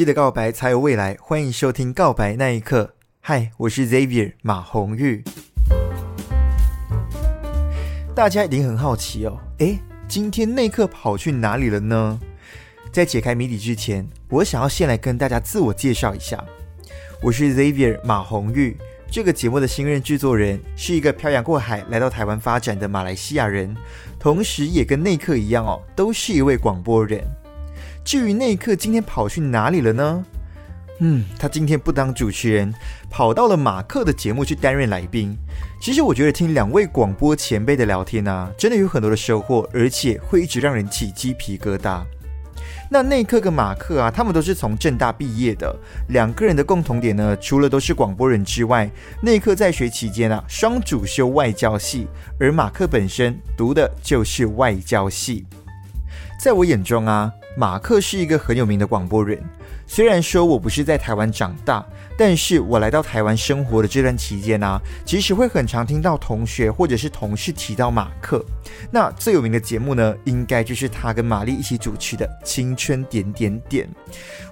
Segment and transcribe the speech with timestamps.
[0.00, 2.84] 记得告白才有未来，欢迎收听《告白那一刻》。
[3.20, 5.22] 嗨，我是 Xavier 马红玉。
[8.14, 12.18] 大家一定很好奇哦，诶，今天内克跑去哪里了呢？
[12.90, 16.42] 在解开谜底之前，我想要先来跟大家自我介绍一下。
[17.22, 18.78] 我是 Xavier 马红玉，
[19.10, 23.76] 这个节目的新任制作人，是一个漂洋过海来到台湾发展的马来西亚人，
[24.18, 27.22] 同时也跟内克一样哦，都是一位广播人。
[28.04, 30.24] 至于内克今天跑去哪里了呢？
[31.02, 32.74] 嗯，他今天不当主持人，
[33.08, 35.34] 跑到了马克的节目去担任来宾。
[35.80, 42.02] 其实我觉得听两位广播前辈的聊天啊，真的有很多的收获，而且会一直让人起鸡皮疙瘩。
[42.90, 45.74] 那内克跟马克啊，他们都是从正大毕业的，
[46.08, 48.90] 两个人的共同点呢，除了都是广播人之外，
[49.22, 55.46] 内克在学期间啊，双主修外交系，而马克本身读的就是外交系。
[56.42, 59.38] 在我眼中啊，马克是一个很有名的广播人。
[59.86, 61.84] 虽然说我不是在台湾长大，
[62.16, 68.42] 但是我来到台湾生活的这段期间呢、啊，其实会很常听到同学或者是同事提到马克。
[68.90, 73.86] 那最有名的节目呢，应该就是他跟玛丽一起主持的《青春点点点》。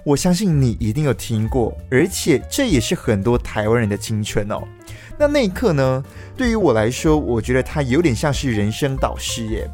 [0.03, 4.61] 我相信你一定有听过，而且这也是很多台湾人的青春哦。
[5.17, 6.03] 那那一刻呢，
[6.37, 9.67] 对于我来说，我觉得他有点像是人生导师耶。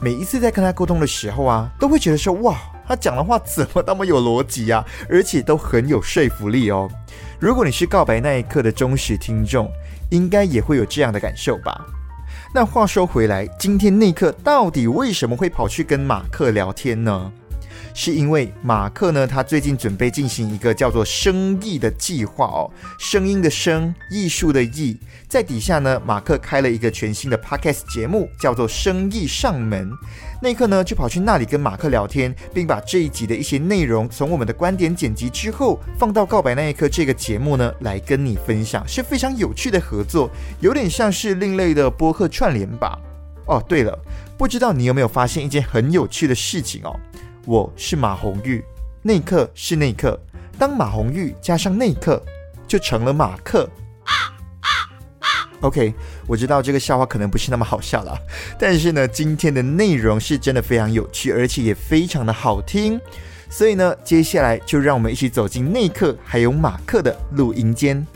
[0.00, 2.58] 每一次在跟他沟通的时候啊，都会觉得说哇。
[2.90, 6.90] 他讲的话怎么那么有逻辑啊，而且都很有说服力哦。
[7.38, 9.70] 如果你是告白那一刻的忠实听众，
[10.10, 11.86] 应该也会有这样的感受吧？
[12.52, 17.30] 那话说回来，今天内克到底为什么会跑去跟马克聊天呢？
[17.94, 29.90] 是因为马克呢，他最近准备进行一个叫做“声艺”的计划哦，声音的声，艺术的艺，在底下呢，马克开了一个全新的 podcast 节目，叫做“声艺上门”。
[30.42, 40.30] 那一刻呢，就跑去那里跟马克聊天，并把这一集的一些内容从我们的观点剪辑之后，放到《告白那一刻》这个节目呢，来跟你分享，是非常有趣的合作，
[40.60, 42.98] 有点像是另类的播客串联吧。
[43.46, 43.98] 哦，对了，
[44.38, 46.98] 不知道你有没有发现一件很有趣的事情哦？
[47.46, 48.62] 我是马红玉，
[49.02, 50.18] 内克是内克，
[50.58, 52.22] 当马红玉加上内克，
[52.68, 53.68] 就成了马克。
[55.62, 55.94] OK，
[56.26, 58.16] 我知道这个笑话可能不是那么好笑了，
[58.58, 63.00] 但是呢，今天的内容是真的非常有趣，而且也非常的好听，
[63.48, 68.06] 所以呢，接下来就让我们一起走进内克还有马克的录音间。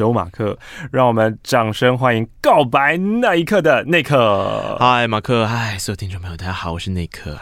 [0.00, 0.58] 有马克，
[0.90, 4.76] 让我们掌声欢迎告白那一刻的内克。
[4.80, 7.38] 嗨，马克，嗨，所有听众朋友，大家好，我是内克。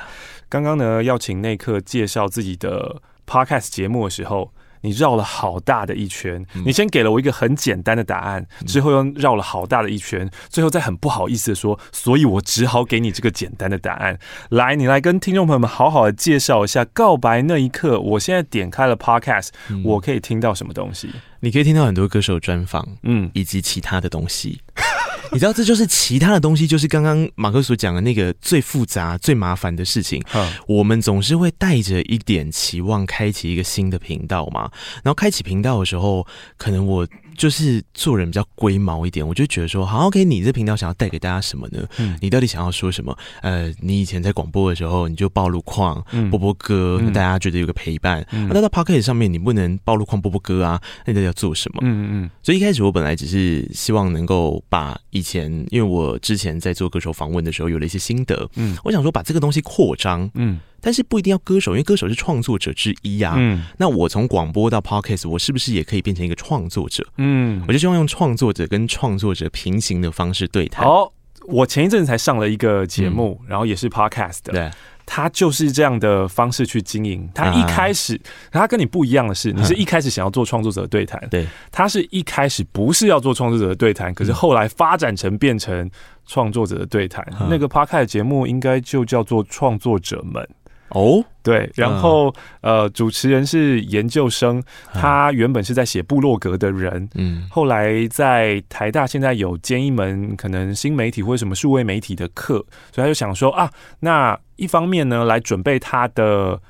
[0.49, 6.63] 刚刚呢，要请内克介绍自己的 podcast 节目的时候，你绕了好大的一圈，嗯。
[6.67, 14.19] 你先给了我一个很简单的答案，之后又绕了好大的一圈，最后再很不好意思的说，所以我只好给你这个简单的答案。
[14.49, 17.97] 来，你来跟听众朋友们好好的介绍一下《告白那一刻》。
[18.01, 21.11] 我现在点开了 podcast，嗯，我可以听到什么东西？
[21.41, 24.61] 你可以听到很多歌手专访，嗯，以及其他的东西。
[25.31, 30.23] 你知道，这就是其他的东西，就是刚刚马克所讲的那个最复杂、最麻烦的事情。
[30.67, 34.71] 我们总是会带着一点期望，开启一个新的频道嘛。
[35.03, 37.07] 然后开启频道的时候，可能我。
[37.39, 41.87] 就是做人比较龟毛一点，我就觉得说，好，OK，你这频道想要带给大家什么呢？
[41.99, 43.17] 嗯，你到底想要说什么？
[43.43, 48.27] 呃，你以前在广播的时候，你就报路况、嗯、播播歌，大家觉得有个陪伴。
[48.33, 51.79] 那、嗯啊、到 Podcast 上面，你不能报路况、播播歌啊，那你到底要做什么？
[51.83, 52.31] 嗯嗯。
[52.43, 60.59] 所以一开始我本来只是希望能够把以前，因为我之前在做歌手访问的时候有了一些心得，嗯，我想说把这个东西扩张，嗯。
[60.81, 63.35] 但是不一定要歌手，因为歌手是创作者之一呀、啊。
[63.39, 67.07] 嗯，那我从广播到 podcast，我是不是也可以变成一个创作者？
[67.17, 70.85] 嗯，我就希望用创作者跟创作者平行的方式对谈。
[70.87, 71.13] 好，
[71.47, 74.53] 我前一阵才上了一个节目、嗯，然后也是 podcast 的。
[74.53, 74.71] 对。
[75.11, 77.27] 他就是这样的方式去经营。
[77.35, 78.15] 他一开始，
[78.51, 85.91] 啊、他跟你不一样的是，你是一开始想要做创作者的对谈，对，他是一开始不是要做创作者的对谈，可是后来发展成变成
[86.27, 87.27] 创作者的对谈。
[87.41, 90.43] 嗯、那个 Podcast 节目应该就叫做《创作者们》。
[90.91, 94.63] 哦，对，然后、嗯、呃，主持人是研究生，
[94.93, 103.71] 他原本是在写部落格的人，嗯，后来在台大现在有兼一门可能新媒体或者什么数位媒体的课，所以他就想说啊，
[104.01, 106.61] 那一方面呢来准备他的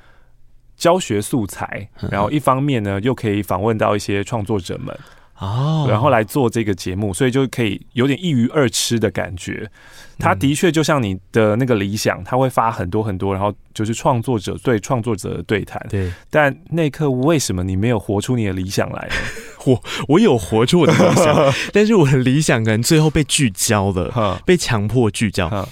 [0.75, 4.97] 教学素材，然后一方面呢又可以访问到一些创作者们。
[5.39, 9.71] 哦，然后来做这个节目，所以就可以有点一鱼二吃的感觉。
[10.19, 15.83] 他的确就像你的那个理想，他会发很多很多，然后就是创作者对创作者的对谈。
[15.89, 19.15] 对，但那一刻为什么你没有活出你的理想来呢？
[19.65, 25.67] 我我有活出我的理想， 但是我的理想可能最后被聚焦了，被强迫聚焦。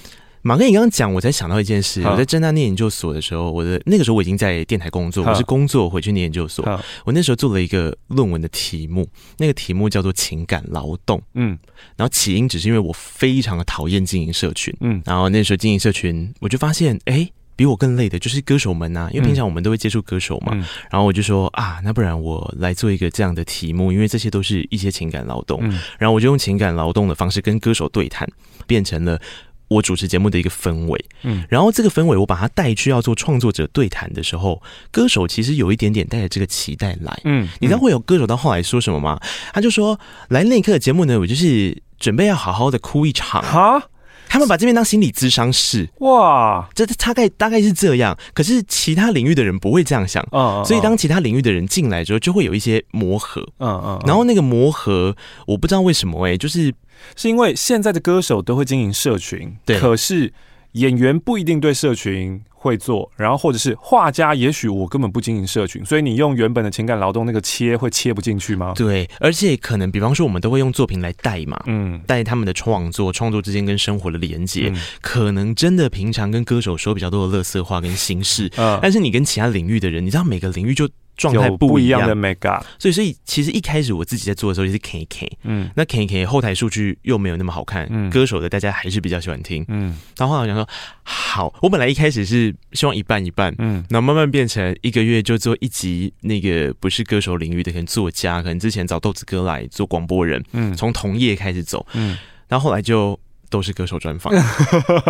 [0.48, 2.02] 马哥，你刚刚讲，我才想到一件事。
[2.04, 6.64] 我在正大念研究所的时候，我的那个时候我已经在电台工作，我是工作回去念研究所。
[7.04, 9.06] 我那时候做了一个论文的题目，
[9.36, 11.20] 那个题目叫做情感劳动。
[11.34, 11.58] 嗯，
[11.96, 14.74] 然后起因只是因为我非常的讨厌经营社群。
[14.80, 20.54] 嗯，然后那时候经营社群，我就发现，哎，比我更累的就是歌手们呐，因为平常我们都会接触歌手嘛。
[20.90, 25.60] 然后我就说啊，那不然我来做一个这样的题目，因为这些都是一些情感劳动。
[25.60, 28.26] 嗯然后我就用情感劳动的方式跟歌手对谈，
[28.66, 29.20] 变成了。
[29.68, 39.20] 我主持节目的一个氛围，嗯，然后这个氛围我把它带去要做创作者对谈的时候，歌手其实有一点点带着这个期待来，嗯，你知道会有歌手到后来说什么吗？
[39.52, 39.98] 他就说，
[40.28, 43.42] 来那一刻的节目呢，我就是准备要好好的哭一场。
[43.42, 43.82] 哈，
[44.26, 55.14] 他们把这边当心理咨商室，哇，这大概大概是这样，可是其他领域的人不会这样想，嗯，所以当其他领域的人进来之后，就会有一些磨合，嗯嗯，然后那个磨合，
[55.46, 56.74] 我不知道为什么哎，就是。
[57.16, 60.32] 是因为现在的歌手都会经营社群，对，可是
[60.72, 68.72] 演员不一定对社群会做，然后或者是画家，也许我根本不经营社群，所以你用原本的情感劳动那个切会切不进去吗？
[68.76, 80.88] 对，而且可能比方说我们都会用作品来带嘛，嗯，带他们的创作，创作之间跟生活的连接，嗯、可能真的平常跟歌手说比较多的乐色话跟心事，嗯，但是你跟其他领域的人，你知道每个领域就。
[81.18, 90.66] 状态不一样的 mega，所以所以其实一开始我自己在做的时候也是 K K，嗯，那 K K 后台数据又没有那么好看，嗯，歌手的大家还是比较喜欢听，嗯，然后后来我想说，
[91.02, 102.16] 好，我本来一开始是希望一半一半，嗯，然后慢慢变成一个月就做一集那个不是歌手领域的，可能作家，可能之前找豆子哥来做广播人，嗯，从同业开始走，嗯，
[102.46, 103.18] 然后后来就
[103.50, 104.32] 都是歌手专访，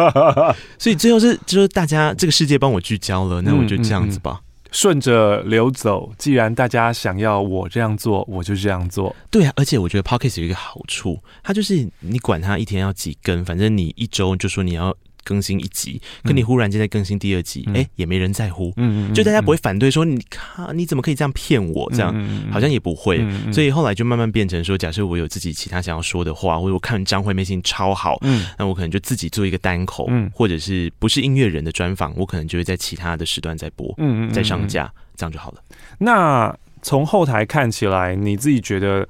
[0.78, 4.40] 所以最后是就是大家这个世界帮我聚焦了，那我就这样子吧。
[4.70, 9.14] 顺着流走，既然大家想要我这样做，我就这样做。
[9.30, 14.94] 对啊，而且我觉得 Pocket 有一个好处，它就是你管它一天要几根，反正你一周就说你要
[15.28, 17.74] 更新一集，可你忽然间在更新第二集，哎、嗯。
[17.74, 22.08] 欸，也没人在乎，嗯，就大家不会反对说你看你怎么可以这样骗我，这样。
[22.50, 23.22] 好像也不会，
[23.52, 35.60] 所以后来就慢慢变成说，假设我有自己其他想要说的话，或者我看张惠妹心情超好，嗯，那我可能就自己做一个单口，嗯，或者是不是音乐人的专访，我可能就会在其他的时段再播，嗯，再上架，这样就好了。
[35.98, 39.08] 那从后台看起来，你自己觉得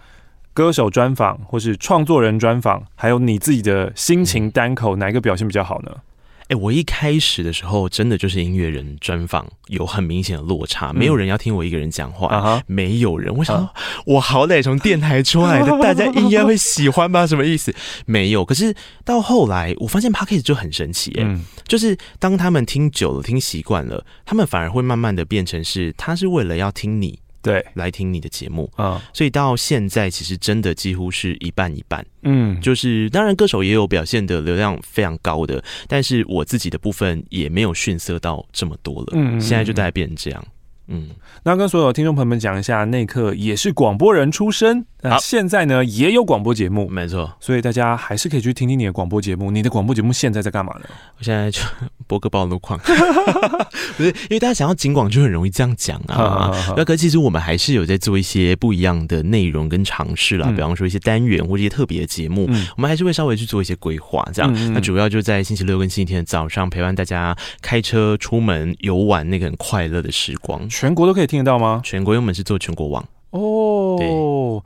[0.52, 5.92] 歌手专访或是创作人专访，还有你自己的心情单口，哪一个表现比较好呢？
[6.48, 13.34] 哎、欸，我一开始的时候，真的就是音乐人专访有很明显的落差，没有人要听我一个人讲话，嗯、没有人。
[13.36, 13.68] 我想说，
[14.06, 17.26] 我好歹从电台出来的，大家应该会喜欢吧？
[17.26, 17.74] 什么意思？
[18.06, 18.46] 没有。
[18.46, 18.74] 可是
[19.04, 27.18] 到后来，我发现 Podcast 就很神奇，哎，就是当他们听久了、听习惯了，他们反而会慢慢的变成是，他是为了要听你。
[27.48, 32.04] 对，来听你的节目啊，所以到现在其实真的几乎是一半一半。
[32.24, 39.06] 嗯，就是当然歌手也有表现的流量非常高的，但是我自己的部分也没有逊色到这么多了。
[39.12, 40.44] 嗯，现在就大概变成这样。
[40.88, 41.08] 嗯，
[41.44, 49.50] 那跟所有听众朋友们讲一下，内克也是广播人出身，好，现在呢也有广播节目，没错，所以大家还是可以去听听你的广播节目。
[49.50, 50.86] 你的广播节目现在在干嘛呢？
[51.18, 51.60] 我现在就
[52.06, 52.78] 播个报路况，
[53.96, 56.50] 不是因为大家想要警广就很容易这样讲啊。
[56.76, 64.50] 那可其实我们还是有在做一些不一样的内容跟尝试啦，嗯、比方说一些单元或者一些特别的节目，嗯、我们还是会稍微去做一些规划，这样。
[64.56, 70.66] 嗯、那主要就在星期六跟星期天的早上陪伴大家开车出门游玩那个很快乐的时光。
[70.80, 71.80] 全国都可以听得到吗？
[71.82, 73.96] 全国，因为我们是做全国网哦。
[73.98, 74.62] 对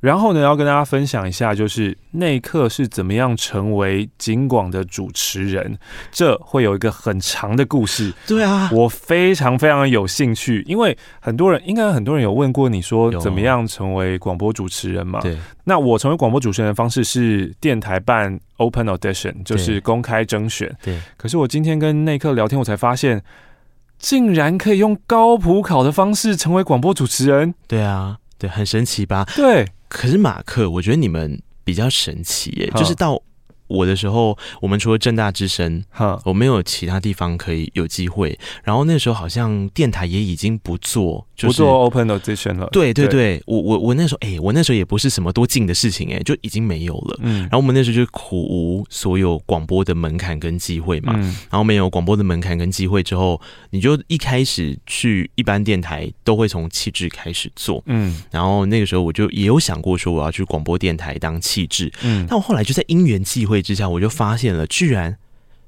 [0.00, 5.78] 然后呢，要跟大家分享一下，就是内克是怎么样成为警广的主持人，
[6.10, 8.12] 这会有一个很长的故事。
[8.26, 15.20] 对啊，我非常非常有兴趣，因为很多人应该很多人有问过你说怎么样成为广播主持人嘛？
[15.20, 15.38] 对。
[15.62, 20.76] 那我成为广播主持人的方式是电台办 Open Audition，就是公开征选。
[20.82, 20.98] 对。
[21.16, 23.22] 可是我今天跟内克聊天，我才发现，
[24.02, 27.54] 竟然可以用高普考的方式成为广播主持人。
[27.66, 29.24] 对啊，对，很神奇吧？
[29.34, 29.66] 对。
[29.88, 33.18] 可是马克，我觉得你们比较神奇耶，就是到。
[33.72, 38.38] 我的时候，我们除了正大之声，哈，我没有其他地方可以有机会。
[38.62, 42.68] 然后那时候好像电台也已经不做，就是、不做 Open Audition 了。
[42.70, 47.18] 对对对，对我我我那时候，哎、欸，我那时候也不是什么多近的事情、欸，哎，就已经没有了。
[47.22, 51.14] 嗯，然后我们那时候就苦无所有广播的门槛跟机会嘛。
[51.16, 57.82] 嗯，然后没有广播的门槛跟机会之后，你就一开始去一般电台都会从气质开始做。
[57.86, 61.90] 嗯，然后那个时候我就也有想过说我要去广播电台当气质。
[62.02, 65.16] 嗯，但我后来就在因缘际会之下，我就发现了，居然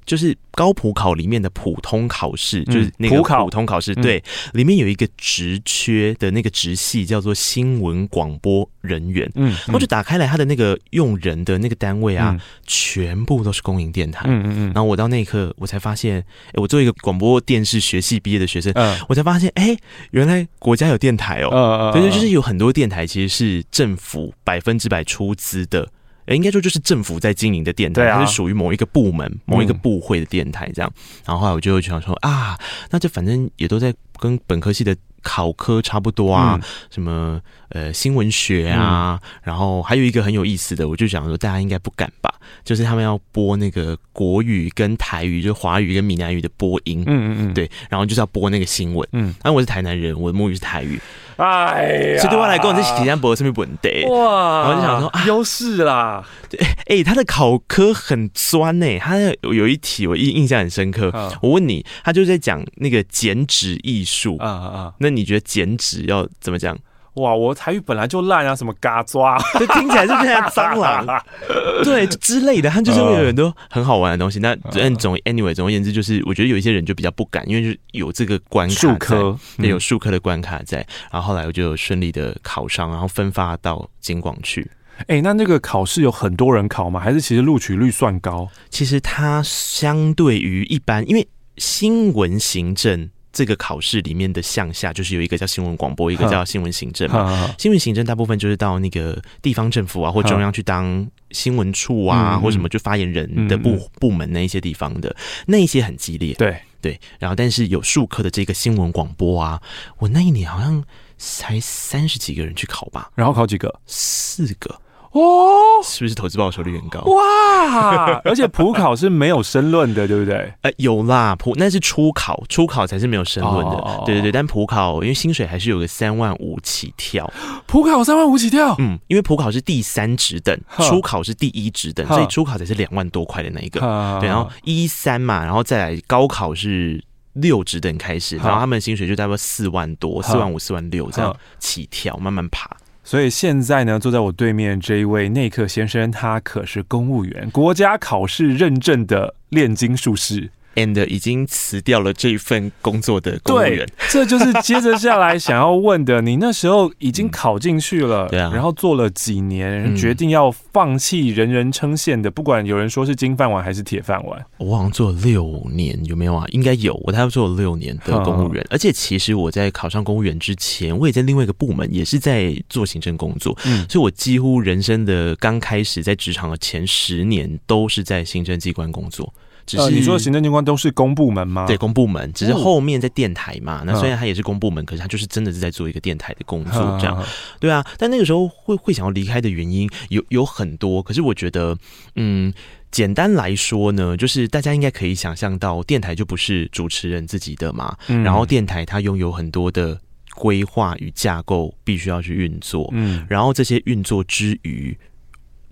[0.05, 19.75] 就是高普考里面的普通考试，嗯、就是那个普通考试，对，嗯、里面有一个职缺的那个职系叫做新闻广播人员，嗯，然后就打开来他的那个用人的那个单位啊，嗯、全部都是公营电台，嗯嗯嗯，然后我到那一刻我才发现，哎，我作为一个广播电视学系毕业的学生，嗯，我才发现，哎，
[20.11, 25.89] 原来国家有电台哦，嗯嗯，对，就是有很多电台其实是政府百分之百出资的。
[26.27, 30.93] 哎，应该说就是政府在经营的电台，它是属于某一个部门、某一个部会的电台这样。
[31.25, 32.59] 然后后来我就会想说啊，
[32.91, 37.41] 那这反正也都在跟本科系的考科差不多啊，什么
[37.71, 51.01] 呃新闻学啊，然后还有一个很有意思的，我就想说大家应该不敢吧，就是他们要播那个国语跟台语，就是华语跟闽南语的播音，嗯嗯嗯，对，然后就是要播那个新闻，嗯，那我是台南人，我的母语是台语。
[51.37, 54.05] 哎呀，所以对我来讲，这是体验博什么问题？
[54.09, 54.69] 哇！
[54.69, 56.25] 然后就想说，优势啦。
[56.49, 58.99] 对，哎，他的考科很酸呢。
[58.99, 61.11] 他有有一题我印印象很深刻。
[61.43, 64.95] 我问你，他就在讲那个剪纸艺术啊啊！
[64.99, 66.77] 那你觉得剪纸要怎么讲？
[67.15, 71.25] 哇，我台语本来就烂啊，什么嘎抓， 就听起来是不是像蟑螂？
[71.85, 74.41] 对，之类的，他就是会有很多很好玩的东西。
[74.41, 80.79] 那嗯，总 anyway，总而言之，就是我觉得有一些人就比较不敢，因为就是有这个关卡科，对，有数科的关卡在。
[81.13, 84.69] 然后后来我就顺利的考上，然后分发到金广去。
[85.07, 86.99] 哎，那那个考试有很多人考吗？
[86.99, 88.49] 还是其实录取率算高？
[88.71, 91.27] 其实它相对于一般，因为
[91.59, 93.09] 新闻行政。
[93.35, 97.55] 这个考试里面的项下，就是有一个叫新闻广播，一个叫新闻行政嘛。
[97.59, 105.15] 新闻行政大部分就是到那个地方政府啊，或中央去当新闻处啊，或什么就发言人的部部门那一些地方的，
[105.47, 106.33] 那一些很激烈。
[106.35, 109.61] 对对，然后但是有数科的这个新闻广播啊，
[109.99, 110.83] 我那一年好像
[111.19, 113.81] 才三十几个人去考吧，然后考几个？
[113.87, 114.81] 四个。
[115.15, 117.01] 哦，是不是投资报酬率很高？
[117.03, 118.21] 哇！
[118.27, 120.53] 而且普考是没有申论的，对不对？
[120.63, 123.77] 呃，有啦，普那是初考，初考才是没有申论的。
[123.77, 127.33] 哦、对对对，但普考因为薪水还是有个三万五起跳，
[127.67, 128.75] 普考三万五起跳。
[128.81, 133.81] 嗯，因为普考是第三职等，初考是第一职等，所以初考才是两万多块的那一个。
[134.21, 137.01] 然后一三嘛，然后再来高考是
[137.35, 142.69] 六职等开始，然后他们的薪水就大概四万多，四万五、四万六这样起跳，慢慢爬。
[143.05, 150.51] 所以现在呢，坐在我对面这一位内克先生，他可是公务员，国家考试认证的炼金术士。
[150.75, 156.21] And 已经辞掉了这一份工作的公务员，这就是接着下来想要问的。
[156.21, 164.45] 你那时候已经考进去了，对啊，然后做了几年，决定要放弃人人称羡的，不管有人说是金饭碗还是铁饭碗。
[164.59, 166.47] 我好像做了六年，有没有啊？
[166.51, 168.65] 应该有，我大概做了六年的公务员。
[168.71, 173.57] 而且其实我在考上公务员之前，我也在另外一个部门，也是在做行政工作。
[173.67, 179.33] 嗯，所以我几乎人生的刚开始在职场的前十年，都是在行政机关工作。
[179.67, 181.67] 只是、呃、你说行政机关都是公部门吗？
[181.67, 183.81] 对，公部门，只是后面在电台嘛。
[183.81, 187.25] 哦、那虽然他也是公部门，可是他就是真的是在做一个电台的工作，这样。
[187.59, 191.03] 对啊，但那个时候会会想要离开的原因有有很多。
[191.03, 191.77] 可是我觉得，
[192.17, 192.53] 嗯，
[192.91, 197.97] 简单来说呢，就是大家应该可以想象到，电台就不是主持人自己的嘛。
[198.09, 200.01] 嗯、然后电台它拥有很多的
[200.35, 202.89] 规划与架构，必须要去运作。
[202.93, 204.97] 嗯，然后这些运作之余。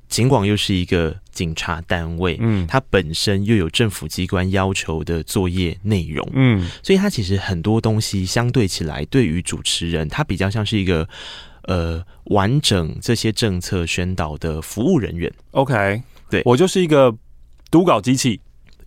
[0.08, 11.08] 尽管又是一个警察单位，嗯，它本身又有政府机关要求的作业内容，嗯，所以它其实很多东西相对起来，对于主持人，他比较像是一个
[11.62, 15.32] 呃完整这些政策宣导的服务人员。
[15.52, 17.14] OK，对，我就是一个
[17.70, 18.40] 读稿机器。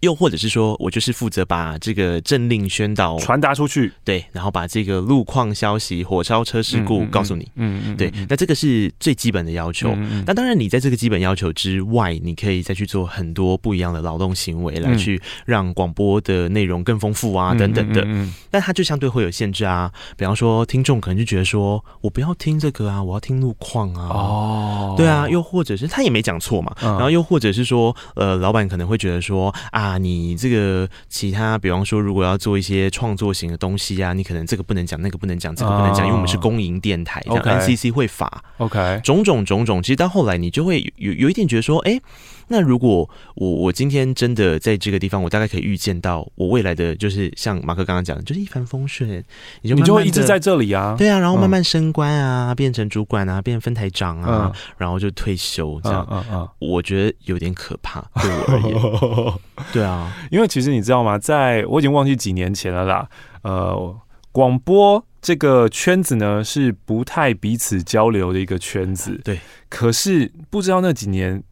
[0.06, 9.96] 又或者是说我就是负责把这个政令宣导传达出去，对，然后把这个路况消息、火烧车事故告诉你，嗯嗯，对，那这个是最基本的要求。
[10.26, 18.06] 那当然，你在这个基本要求之外，你可以再去做很多不一样的劳动行为，来去让广播的内容更丰富啊，等等的。
[18.52, 42.00] 但它就相对会有限制啊，比方说听众可能就觉得说我不要听这个啊，我要听路况啊，哦，对啊，又或者是他也没讲错嘛，然后又或者是说，呃，老板可能会觉得说啊，你这个其他，比方说如果要做一些创作型的东西啊，你可能这个不能讲，那个不能讲，这个不能讲，因为我们是公营电台，这样 NCC 会罚，OK，种种种种，其实到后来你就会有有一点觉得说，哎。
[42.48, 49.24] 那如果我我今天真的在这个地方，我大概可以预见到我未来的就是像马克刚刚讲的，就是一帆风顺，
[49.62, 59.34] 你就你就会一直在这里啊，对啊，然后慢慢升官啊，嗯、变成主管啊，变分台长啊，嗯、然后就退休这样，嗯嗯嗯、我觉得有点可怕，对我而言，
[59.74, 63.10] 对啊，因为其实你知道吗，在我已经忘记几年前了啦，
[63.42, 63.96] 呃，
[64.32, 71.44] 广播这个圈子呢是不太彼此交流的一个圈子，对，可是不知道那几年。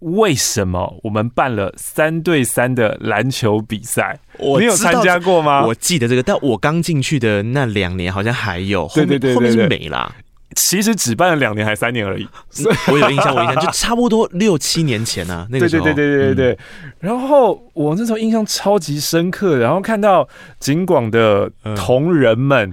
[0.00, 4.18] 为什么我们办了三对三的篮球比赛？
[4.38, 5.66] 你有参加过吗？
[5.66, 10.10] 我记得这个，但我刚进去的那两年好像还有，后面对对对后面是没啦。
[10.56, 12.26] 其实只办了两年还三年而已。
[12.90, 15.84] 我有印象，我印象就差不多六七年前啊， 那个时候。
[15.84, 16.58] 对对对对对对。
[16.82, 20.26] 嗯、然后我那时候印象超级深刻，然后看到
[20.58, 22.72] 景广的同仁们，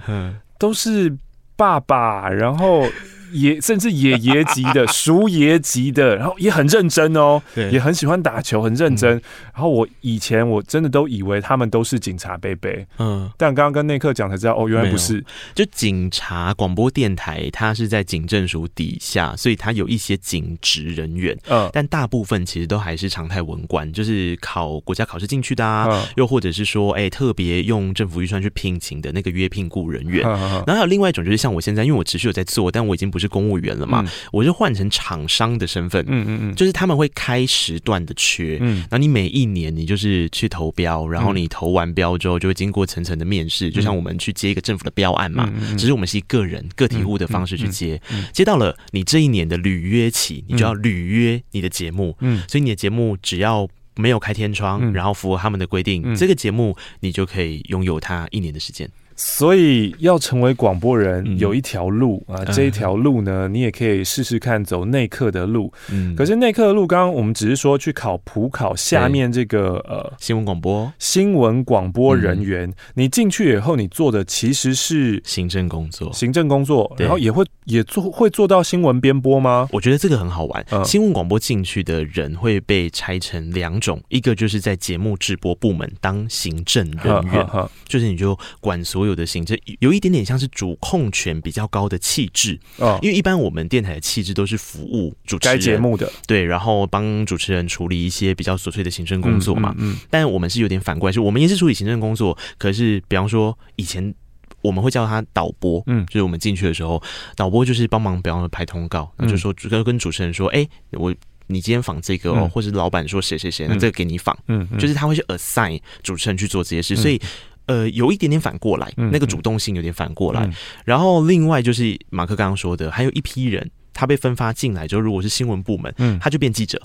[0.58, 1.14] 都是
[1.58, 2.88] 爸爸，然后。
[3.32, 9.16] 爷 甚至爷爷级的、 叔爷级的，然后也很认真哦，对也很喜欢打球，很认真。
[9.18, 9.22] 嗯、
[9.54, 15.24] 然后我以前我真的都以为他们都是警察贝贝，嗯，但刚刚跟内克讲才知道，哦，原来不是。
[15.54, 30.26] 就警察广播电台，它是在警政署底下，所以它有一些警职人员，嗯，但大部分其实都还是常态文官，就是考国家考试进去的啊，嗯、又或者是说，哎、欸，特别用政府预算去聘请的那个约聘雇人员。
[30.26, 33.17] 嗯嗯、然后还有另外一种，就是像我现在，因为我持续有在做，但我已经不。
[33.18, 34.04] 不是公务员了嘛？
[34.06, 48.00] 嗯、我就换成厂商的身份，嗯嗯嗯，就是他们会开时段的缺，嗯，然后你每一年你就是去投标，然后你投完标之后就会经过层层的面试，嗯、就像我们去接一个政府的标案嘛，只是我们是以个人个体户的方式去接，
[48.32, 58.88] 接到了你这一年的履约期，你就要履约你的节目，嗯，所以你的节目只要没有开天窗，嗯、然后符合他们的规定，嗯、这个节目你就可以拥有它一年的时间。
[59.18, 65.74] 所以要成为广播人，有一条路、嗯、啊，这一条路呢，你也可以试试看走内克的路。
[65.92, 70.94] 嗯，可是内克的路，刚刚我们只是说去考普考，下面这个呃新闻广播。
[71.00, 79.68] 新闻广播人员，嗯、你进去以后，你做的其实是行政工作，行政工作，然后也会也做会做到新闻编播吗？
[79.72, 80.64] 我觉得这个很好玩。
[80.70, 87.48] 嗯、新闻广播进去的人会被拆成两种，一个就是在节目制播部门当行政人员，
[87.88, 89.07] 就是你就管所有。
[89.08, 92.60] 有的行政有一点点像是主控权比较高的气质。
[92.78, 95.58] 哦，因为一般我们电台的气质都是服务主持人。
[95.68, 99.74] 节目的，对，然后帮主持人处理一些比较琐碎的行政工作嘛。
[99.78, 104.14] 嗯，嗯嗯，但我们是有点反过来，是我们也是处理行政工作，可是比方说以前
[104.62, 107.02] 我们会叫他导播，嗯，就是我们进去的时候，
[107.36, 111.14] 导播就是帮忙，比方说排通告，那就说跟跟主持人说，哎、欸，我
[111.48, 117.20] 你今天访这个哦，嗯、或是老板说谁谁谁，那这个给你访，嗯，嗯，就是他会去 assign 主持人去做这些事，嗯、所以。
[117.68, 120.44] 呃，有一点点反过来，嗯、那个主动性有点反过来。
[120.46, 120.54] 嗯、
[120.84, 126.82] 然后另外就是马克刚刚说的，还有一批人，他被分发进来之后，如果是新闻部门，嗯，他就变记者。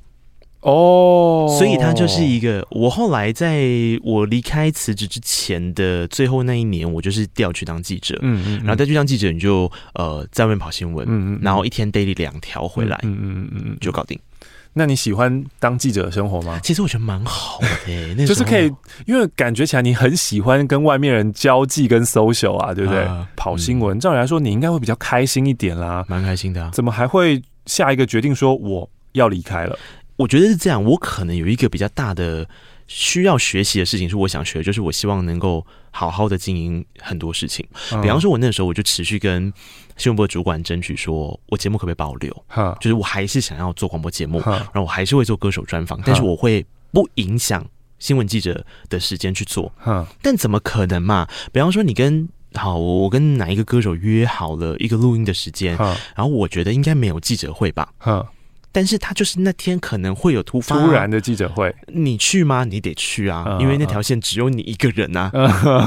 [0.61, 2.65] 哦，所以他就是一个。
[2.71, 3.67] 我后来在
[4.05, 8.17] 我离开辞职之前的最后那一年，我就是调去当记者。
[8.23, 14.17] 嗯，嗯嗯，然后再去当记者，你就呃在外面跑新闻，嗯，嗯嗯，然后一天 daily 两条回来，嗯嗯嗯嗯，就搞定。
[14.75, 16.59] 那你喜欢当记者的生活吗？
[16.63, 18.73] 其实我觉得蛮好的，欸， 那就是可以，
[19.07, 23.03] 因为感觉起来你很喜欢跟外面人交际跟 social 啊，对不对？
[23.05, 26.71] 呃、跑新闻，照理来说你应该会比较开心一点啦，蛮开心的，啊。
[26.73, 29.79] 怎么还会下一个决定说我要离开了？
[30.17, 32.47] 我觉得是这样，我可能有一个比较大的
[32.95, 37.67] 需要学习的事情，是我想学，就是我希望能够好好的经营很多事情。
[37.91, 39.53] 嗯、比方说，我那时候我就持续跟。
[39.99, 42.45] 新闻部的主管争取说，我节目可不可以保留？
[42.49, 47.65] 哈就是我还是想要做广播节目，然后我还是会做歌手专访，但是我会不影响
[47.99, 49.71] 新闻记者的时间去做。
[49.77, 51.29] 哈但怎么可能嘛？
[51.53, 57.93] 比方说，你跟好，我跟哪一个歌手约好了一个录音的时间，然后我觉得应该没有记者会吧？
[58.73, 62.65] 但是他就是那天可能会有突发、突然的记者会，你去吗？
[62.65, 65.31] 你得去啊，因为那条线只有你一个人啊，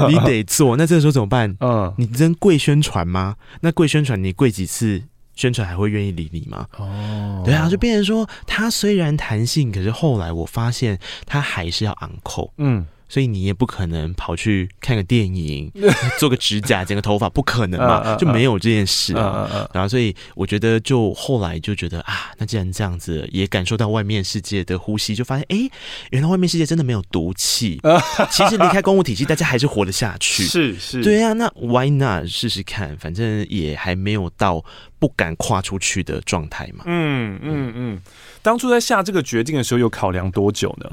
[0.08, 0.76] 你得做。
[0.76, 1.56] 那这个时候怎么办？
[1.60, 3.36] 嗯，你真跪宣传吗？
[3.60, 5.02] 那跪宣传你跪几次
[5.34, 6.66] 宣传还会愿意理你吗？
[6.78, 12.52] 哦，对啊，就变成说，他虽然弹性，可是后来我发现他还是要昂扣。
[12.58, 12.86] 嗯。
[13.08, 15.70] 所以你也不可能跑去看个电影，
[16.18, 19.68] 做个指甲，剪个头发，不可能嘛，就没有这件事啊。
[19.72, 25.70] 然后，所以我觉得，就后来就觉得啊，那既然这样子，也感受到外面世界的呼吸，就发现，哎，
[26.10, 27.80] 原来外面世界真的没有毒气。
[28.30, 30.44] 其实离开公务体系，大家还是活得下去。
[30.44, 32.96] 是是，对啊，那 Why not 试试看？
[32.98, 34.64] 反正也还没有到
[34.98, 36.84] 不敢跨出去的状态嘛。
[36.86, 38.02] 嗯嗯嗯。
[38.42, 40.90] 当初在下这个决定的时候，有考量多久呢？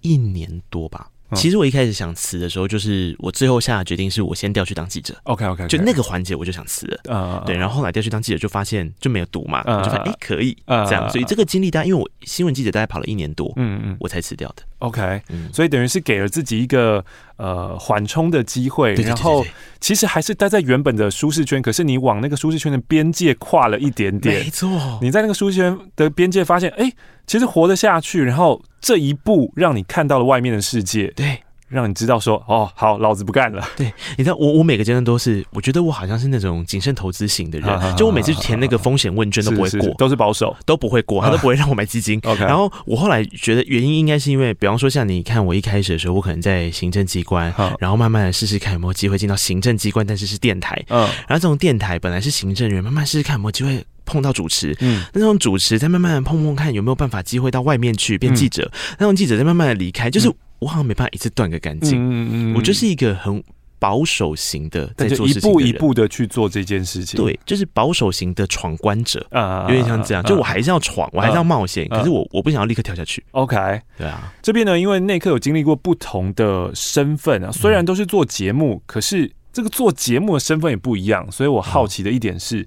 [0.00, 1.08] 一年多吧。
[1.34, 5.14] 其实我一开始想辞的时候，就是我最后下的决定是我先调去当记者。
[5.24, 7.00] OK OK，就那个环节我就想辞了。
[7.04, 14.62] Uh, 对，然后后来调去当记者，就发现就没有读嘛，uh, 我就发现哎、欸、可以、uh, 这样，所以这个经历大概因为我新闻记者大概跑了一年多，嗯嗯，我才辞掉的。
[14.78, 17.04] OK，所以等于是给了自己一个
[17.36, 19.44] 呃缓冲的机会，然后
[19.80, 26.92] 其实还是待在原本的舒适圈，可是你往那个舒适圈的边界跨了一点点，没错，你在那个舒适圈的边界发现，哎，
[27.26, 31.38] 其实活得下去，然后这一步让你看到了外面的世界，对。
[31.68, 33.66] 让你知道说哦，好，老子不干了。
[33.76, 42.20] 对，你知道我我每个阶段都是，我觉得我好像是那种谨慎投资型的人，就我每次填那个风险问卷都不会过，是是都是保守，都不会过，他都不会让我买基金。
[42.24, 60.32] OK，然后我后来觉得原因应该是因为，比方说像你看我一开始的时候，我可能在行政机关，然后慢慢的试试看有没有机会进到行政机关，但是是电台，嗯，然后这种电台本来是行政人员，慢慢试试看有没有机会碰到主持，嗯，那种主持再慢慢的碰碰看有没有办法机会到外面去变记者，那种记者再慢慢的离开，就是。
[60.58, 63.42] 我好像没办法一次断个干净，嗯嗯，我就是一个很
[63.78, 73.22] 保守型的，在做一步一步的去做这件事情，对，就是保守型的闯关者啊，有点像这样，就我还是要闯，我还是要冒险，可是我我不想要立刻跳下去。
[73.32, 82.66] OK，对啊，这边呢，因为内克有经历过不同的身份啊，虽然都是做节目，可是这个做节目的身份也不一样，所以我好奇的一点是，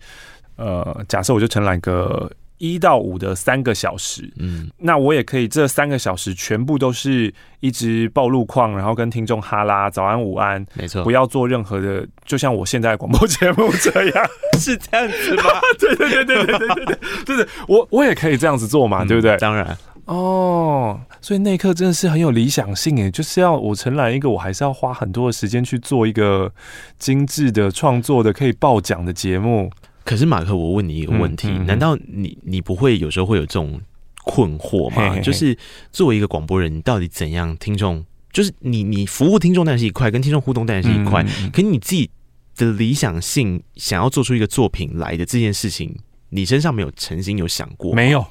[0.57, 2.31] 呃，假设我就承揽个。
[2.59, 14.25] 一到五的三个小时，嗯，那我也可以这三个小时全部都是一直报路况，然后跟听众哈拉早安午安，没错，不要做任何的，就像我现在的广播节目这样，
[14.59, 15.43] 是这样子吗？
[15.79, 19.37] 对 对对对对对对对对对，我我也可以这样子做嘛，嗯、对不对？
[19.37, 26.51] 当然，哦，所以那一刻真的是很有理想性诶，就是要我承揽一个，我还是要花很多的时间去做一个
[26.97, 29.71] 精致的创作的可以报奖的节目。
[30.09, 33.79] 可是马克，我问你一个问题：嗯嗯嗯、难道你你不会有时候会有这种
[34.23, 34.95] 困惑吗？
[34.95, 35.55] 嘿嘿嘿，就是
[35.91, 37.55] 作为一个广播人，你到底怎样？
[37.57, 41.23] 听众就是你，你服务听众当然是一块，跟听众互动当然是一块。
[41.53, 42.09] 可是你自己
[42.57, 45.95] 的理想性，想要做出一个作品来的这件事情，
[46.29, 47.93] 你身上没有曾经有想过？
[47.93, 48.25] 没有，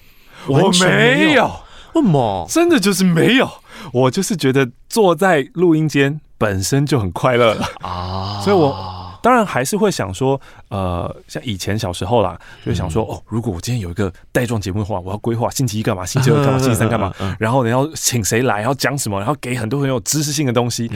[0.49, 1.45] 我没有。
[1.95, 2.45] 为什么？
[2.51, 3.49] 真的就是没有。
[3.93, 8.98] 我就是觉得坐在录音间本身就很快乐了啊，所以我。
[9.29, 20.91] 当然还是会想说，呃，像以前小时候啦，就想说，哦，如果我今天有一个带状节目的话，我要规划星期一干嘛，星期二干嘛，星期三干嘛，然后你要请谁来，要讲什么，然后给很多很有知识性的东西。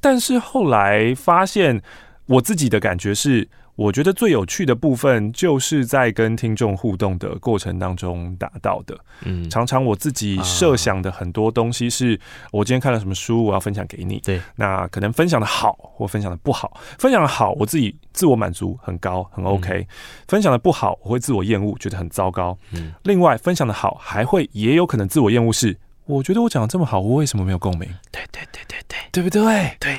[0.00, 1.82] 但是后来发现，
[2.26, 3.48] 我自己的感觉是。
[3.82, 8.96] 我觉得最有趣的部分就是在跟听众互动的过程当中达到的。
[9.24, 12.18] 嗯，常常我自己设想的很多东西是，
[12.52, 14.20] 我今天看了什么书，我要分享给你。
[14.20, 19.80] 对，那可能分享的好或分享的不好，分享的好，我自己自我满足很高，很 OK。
[19.80, 19.86] 嗯，
[20.28, 22.56] 分享的不好，我会自我厌恶，觉得很糟糕。
[22.70, 27.88] 嗯，另外分享的好，还会也有可能自我厌恶，是我觉得我讲的这么好，我为什么没有共鸣？
[28.12, 29.76] 对对对对对，对不对？
[29.80, 29.98] 对。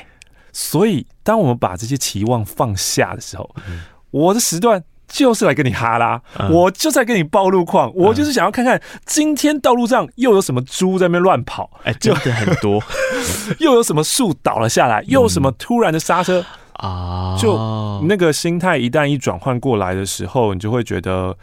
[0.56, 12.80] 所以，当我们把这些期望放下的时候，嗯、我的时段就是来跟你哈拉，嗯、我就在跟你报路况，嗯、我就是想要看看今天道路上又有什么猪在那边乱跑，哎、欸，真的很多，
[13.60, 21.36] 又有什么树倒了下来，嗯、又有什么突然的刹车啊，就那个心态一旦一转换过来的时候，你就会觉得，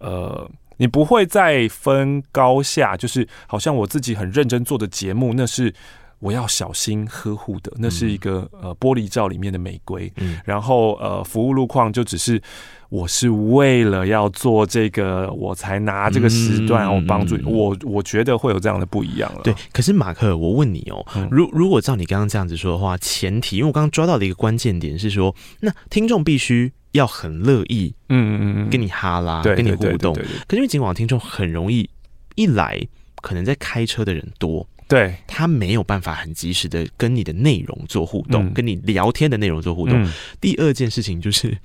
[0.00, 5.72] 呃，你不会再分高下，就是好像我自己很认真做的节目，那是。
[6.20, 10.12] 我要小心呵护的，那是一个呃玻璃罩里面的玫瑰。
[10.16, 12.40] 嗯，然后呃服务路况就只是
[12.88, 17.44] 我是为了要做这个，我才拿这个时段我帮助你。
[17.44, 19.42] 我我觉得会有这样的不一样了。
[19.44, 30.14] 对，可是马克，我问你哦，如如果照你刚刚这样子说的话，前提，因为我刚刚抓到的一个关键点是说，那听众必须要很乐意，嗯嗯嗯，跟你哈拉，跟你互动。
[30.14, 31.88] 可是因为尽管听众很容易
[32.34, 32.80] 一来，
[33.22, 34.66] 可能在开车的人多。
[34.88, 40.02] 对，他没有办法很及时的跟你的内容做互动，嗯、跟你聊天的内容做互动。
[40.02, 41.56] 嗯、第二件事情就是，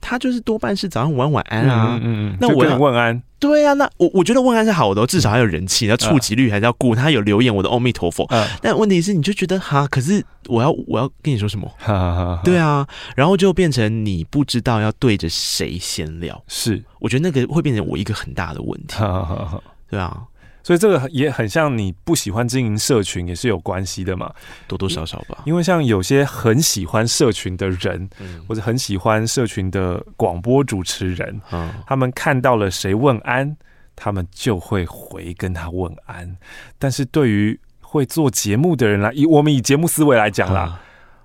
[0.00, 1.98] 他就是多半是早上晚晚安啊。
[2.00, 3.20] 嗯嗯，那我要问安。
[3.40, 6.94] 对啊，那我我觉得问安是好的，至少还有人气，那触及率还是要顾。
[6.94, 8.24] 他有留言，我的阿弥陀佛。
[8.30, 11.68] 嗯，但问题是，你就觉得哈，可是我要我要跟你说什么？
[11.78, 12.40] 哈哈哈。
[12.44, 16.40] 对啊，然后就变成你不知道要对着谁闲聊。
[16.46, 18.94] 是，我觉得那个会变成我一个很大的问题。
[18.94, 19.60] 哈哈哈。
[19.90, 20.22] 对啊。
[20.62, 24.32] 所以这个也很像你不喜欢经营社群也是有关系的嘛，
[24.66, 25.42] 多多少少吧。
[25.44, 28.08] 因为像有些很喜欢社群的人，
[28.48, 31.40] 或者很喜欢社群的广播主持人，
[31.86, 33.56] 他们看到了谁问安，
[33.96, 36.36] 他们就会回跟他问安。
[36.78, 40.80] 但是对于会做节目的人来，以我们以节目思维来讲啦，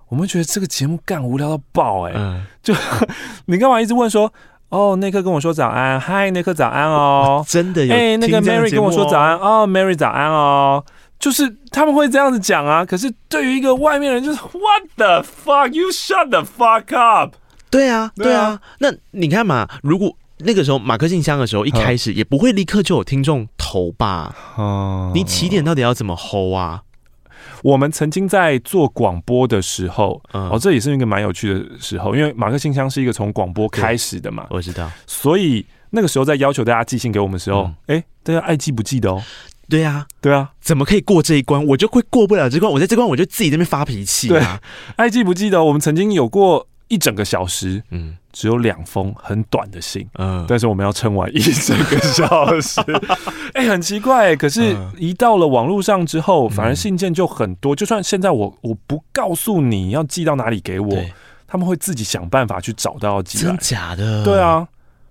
[0.09, 2.73] 我们觉得这个节目干无聊到爆哎，就
[3.45, 4.33] 你干嘛一直问说？
[4.69, 7.93] 哦，那颗跟我说早安，嗨，那颗早安哦， 真的有。
[7.93, 10.83] 哎、欸，那个 Mary 跟我说早安，哦，Mary 早安哦，
[11.17, 12.85] 就是他们会这样子讲啊。
[12.85, 15.71] 可是对于一个外面人，就是 What the fuck?
[15.71, 17.35] You shut the fuck up！
[17.69, 18.59] 对啊，对啊。
[18.79, 24.35] 那你看嘛，如果那个时候马克信箱的时候，一开始也不会立刻就有听众投吧？
[24.57, 26.81] 哦，你起点到底要怎么 hold 啊？
[27.63, 39.21] 我们曾经在做广播的时候，嗯、哦，这也是一个蛮有趣的时候，因为马克信箱是一个从广播开始的嘛，我知道，所以那个时候在要求大家寄信给我们的时候，哎、嗯，大家爱记不记得哦？
[39.69, 41.65] 对呀、啊，对啊，怎么可以过这一关？
[41.67, 44.31] 我就会过不了这关，我在这关我就自己在那边发脾气、啊。
[44.31, 46.67] 对，爱记不记得，我们曾经有过。
[46.87, 52.79] 一整个小时，嗯，只有两封很短的信，嗯，但是我们要撑完一整个小时，
[53.53, 57.75] 哎、欸，很奇怪，可是，一到了网络上之后，反而信件就很多。
[57.75, 60.97] 就算现在我我不告诉你要寄到哪里给我，
[61.47, 63.49] 他们会自己想办法去找到寄来。
[63.49, 64.23] 真假的？
[64.23, 64.67] 对啊。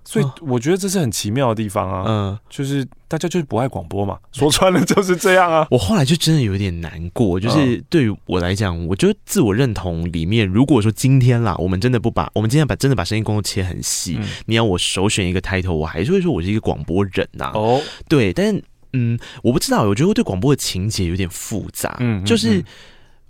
[0.07, 5.67] 所以我觉得这是很奇妙的地方啊，嗯，就是大家就是不爱广播嘛， 说穿了就是这样啊。
[5.73, 17.51] 我后来就真的有点难过，就是对于我来讲，我觉得自我认同里面，如果说今天啦，我们真的不把我们今天把真的把声音工作切很细，你要我首选一个 title，我还是会说我是一个广播人呐。
[17.55, 22.65] 哦，对，但是嗯，我不知道，我觉得我对广播的情节有点复杂，嗯，就是。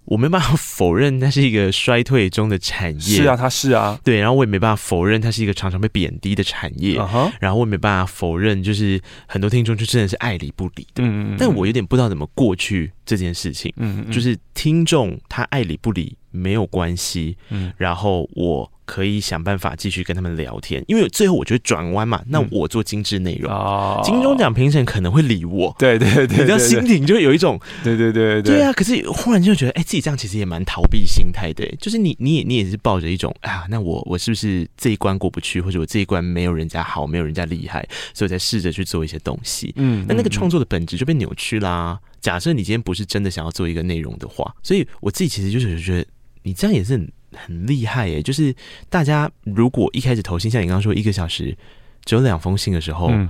[0.07, 7.33] 我没办法否认它是一个衰退中的产业，是啊，它是啊，对，然后我也没办法否认它是一个常常被贬低的产业，uh huh.
[7.41, 18.71] 然后我也没办法否认，就是很多听众就真的是爱理不理的，嗯嗯嗯，但我有点不知道怎么过去这件事情，嗯嗯，就是听众他爱理不理没有关系，嗯，然后我。
[18.87, 28.63] 可以想办法继续跟他们聊天，因为最后我觉得转弯嘛，那我做精致内容，嗯、金钟奖评审可能会理我，对对对，你知道心情就会有一种，对对对对。
[28.63, 41.99] 啊，可是忽然就觉得，哎、欸，自己这样其实也蛮逃避心态的，就是你你也你也是抱着一种啊，那我我是不是这一关过不去，或者我这一关没有人家好，没有人家厉害，所以我才试着去做一些东西，嗯，那那个创作的本质就被扭曲啦。
[42.21, 46.07] 假设你今天不是真的想要做一个内容的话，所以我自己其实就是觉得
[46.47, 47.13] 你这样也是很。
[47.39, 48.23] 很厉害耶！
[48.23, 48.55] 就是
[48.89, 51.55] 大家如果一开始投信，像你刚刚说一个小时
[52.03, 53.29] 只有两封信的时候，嗯、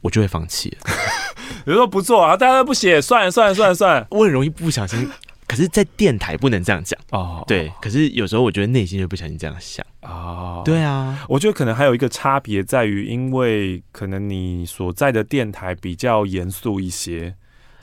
[0.00, 0.90] 我就会放弃了。
[1.66, 4.06] 比如说不做啊，大家都不写，算了算了算了算了。
[4.10, 5.06] 我很容易不小心，
[5.46, 7.44] 可是，在电台不能这样讲哦。
[7.46, 10.62] 对，可是有时候我觉得内心就不小心这样想哦。
[10.64, 17.34] 对啊，我觉得可能还有一个差别在于，因为可能你所在的电台比较严肃一些。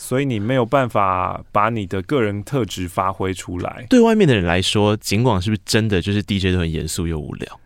[0.04, 3.86] 所以你没有办法把你的个人特质发挥出来。
[3.90, 7.60] 对外面的人来说，尽管是不是真的就是 DJ 都很严肃又无聊？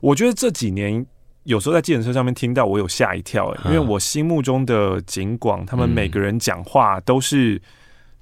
[0.00, 1.04] 我觉得这几年
[1.42, 7.60] 有时候在计程车上面听到，我有吓一跳哎，因为我心目中的警广，他们每个人讲话都是，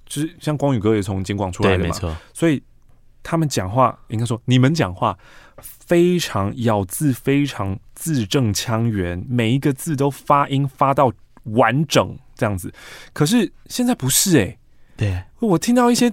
[0.07, 2.19] 就是像光宇哥也从警广出来的嘛。
[2.33, 2.63] 所以
[3.23, 5.15] 他们讲话应该说，你们讲话
[5.59, 11.13] 非常咬字，非常字正腔圆，每一个字都发音发到
[11.45, 12.17] 完整。
[12.43, 12.73] 这样子，
[13.13, 14.59] 可是现在不是哎、欸，
[14.97, 16.09] 对，我听到一些，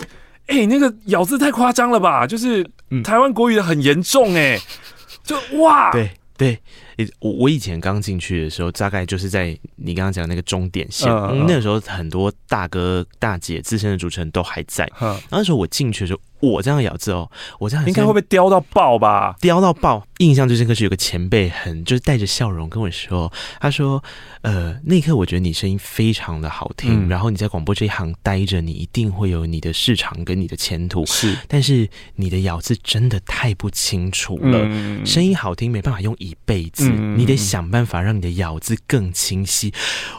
[0.46, 2.28] 哎、欸，那个咬字太夸张了吧？
[2.28, 2.64] 就是
[3.04, 4.62] 台湾国语的很严重哎、欸，
[5.24, 6.62] 就哇，对对，
[7.20, 16.20] 我我以前刚进去的时候，大概就是在你刚刚讲那个终点线，嗯嗯、那个时候很多大哥大姐资深的主持人都还在，嗯、那时候我进去的时候。
[16.42, 19.36] 我这样咬字哦，我这样应该会被叼到爆吧？
[19.42, 20.08] 叼到爆！
[20.20, 24.02] 印象最深刻是有个前辈很就是带着笑容跟我说，他说
[24.42, 31.06] ：“呃，那一刻我觉得你声音非常的好听，嗯、然后你在广播这一行待着，你一定会有你的市场跟你的前途。
[31.08, 31.86] 是，但是
[32.16, 39.74] 你的咬字真的太不清楚了，嗯、声音好听没办法用一辈子，嗯、你得想办法让你的咬字更清晰。”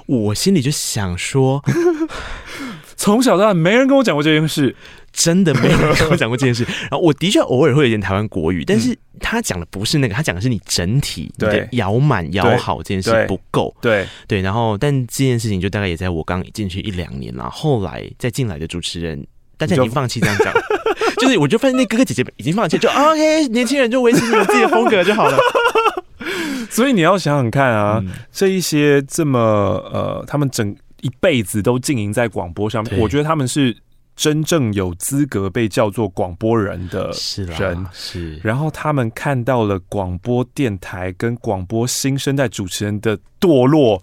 [0.06, 1.62] 我心里就想说，
[2.96, 4.74] 从小到大没人跟我讲过这件事。
[5.12, 11.68] 真的没有人跟我讲过这件事，然后我的确偶尔会有点台湾国语，但是他讲的不是那个，他讲的是你整体对。
[11.72, 14.06] 咬满咬好这件事不够，对。
[14.28, 19.26] 对，然后但这件事情就大概也在我刚进去一两年了，后来再进来的主持人
[19.58, 20.54] 大家已经放弃这样讲，
[21.18, 25.36] 就是我就发现那哥哥姐姐已经放弃，就 OK，年轻人就维持你们自己的风格就好了。
[26.70, 29.38] 所以你要想想看啊，嗯、这一些这么
[29.92, 33.76] 呃，他们整一辈子都经营在广播上面，我觉得他们是。
[34.20, 43.98] 真正有资格被叫做广播人的人是，是，然后他们看到了广播电台跟广播新生代主持人的堕落，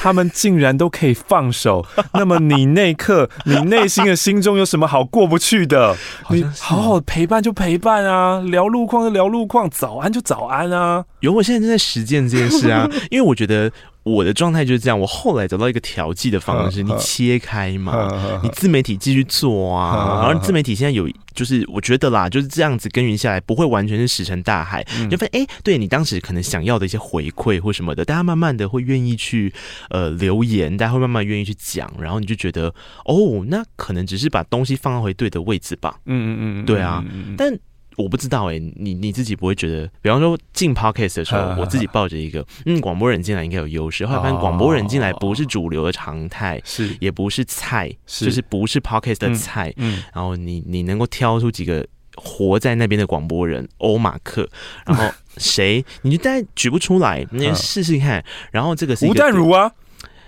[0.00, 1.86] 他们竟然都可以放手。
[2.14, 5.96] 那么你那刻，你内心的心中有什么好过不去的？
[6.30, 11.04] 你好好陪伴就陪伴啊，聊路况就聊路况，早安就早安啊。
[11.20, 13.70] 有，我现在正在实践这件事啊， 因为我觉得。
[14.02, 14.98] 我的状态就是这样。
[14.98, 20.22] 我后来找到一个调剂的方式，你切开嘛，你自媒体继续做啊。
[20.26, 24.82] 然后自媒体现在有，就是我觉得啦，就是这样子耕耘下来，不会完全是石沉大海。
[25.10, 29.52] 就发现，哎，对你当时可能想要的一些回馈或什么的，大家慢慢的会愿意去
[29.90, 35.96] 呃留言，大家会慢慢愿意去讲，然后你就觉得，哦，那可能只是把东西放回对的位置吧。
[36.06, 37.04] 嗯嗯嗯，对啊，
[37.36, 37.58] 但。
[38.00, 44.06] 我不知道哎、欸，你你自己不会觉得，比方说进 podcast 的时候， 我自己抱着一个，嗯，广播人进来应该有优势。
[44.06, 49.72] 后来发现广播人进来不是主流的常态，是也不是菜，就是不是 podcast 的菜。
[49.76, 51.86] 嗯，然后你你能够挑出几个
[52.16, 54.48] 活在那边的广播人，欧马克，
[54.86, 55.04] 然后
[55.36, 58.24] 谁，你就大概举不出来，你 试试看。
[58.50, 59.72] 然后这个是吴淡如啊。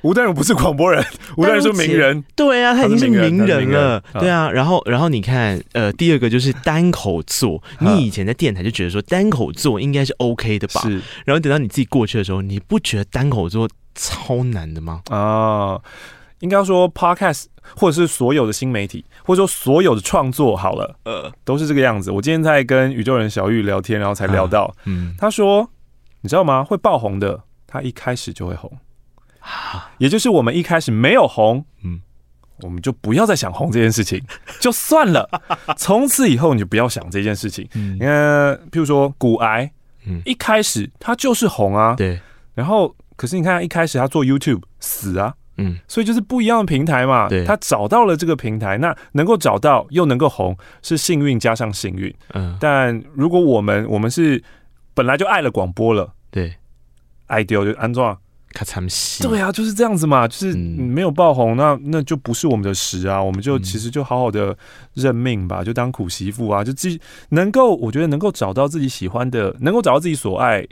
[0.02, 1.04] 吴淡如不是广播人，
[1.36, 2.22] 吴淡如是名人。
[2.36, 4.02] 对啊，他已经是名人了。
[4.14, 7.62] 对啊，然后，然后你看，呃，第二个就是单口做。
[7.80, 10.80] 你以前在电台就觉得说单口做应该是 OK 的吧？
[10.82, 11.00] 是。
[11.24, 15.02] 然后等到你自己过去的时候，你不觉得单口做超难的吗？
[15.10, 15.80] 啊，
[16.40, 17.44] 应该说 Podcast
[17.76, 22.10] 或者是所有的新媒体，或者说所有的创作，好了，呃，都是这个样子。
[22.10, 25.70] 我今天在跟宇宙人小玉聊天，然后才聊到，嗯，他说，
[26.22, 26.64] 你知道吗？
[26.64, 28.70] 会爆红的，他一开始就会红。
[29.98, 32.00] 也就是我们一开始没有红，嗯，
[32.60, 34.22] 我们就不要再想红这件事情，
[34.60, 35.28] 就算了。
[35.76, 37.68] 从此以后你就不要想这件事情。
[37.74, 38.10] 嗯，你看，
[38.70, 39.70] 譬如说骨癌，
[40.06, 42.20] 嗯，一开始他就是红啊，对。
[42.54, 47.28] 然后，可是你看，一开始他做 YouTube 死啊，嗯，所以就是不一样的平台嘛。
[47.28, 52.14] 对，他找到了这个平台，那能够找到又能够红，是幸运加上幸运。
[52.34, 54.42] 嗯，但如果我们我们是
[54.92, 56.54] 本来就爱了广播了，对，
[57.26, 58.14] 爱丢就安装。
[59.22, 64.56] 对啊，就是这样子嘛，就是没有爆红，那那就不是我们的时啊，我们就其实就好好的
[64.94, 70.66] 认命吧，就当苦媳妇啊，就自己能够，我觉得能够找到自己喜欢的，能够找到自己所爱，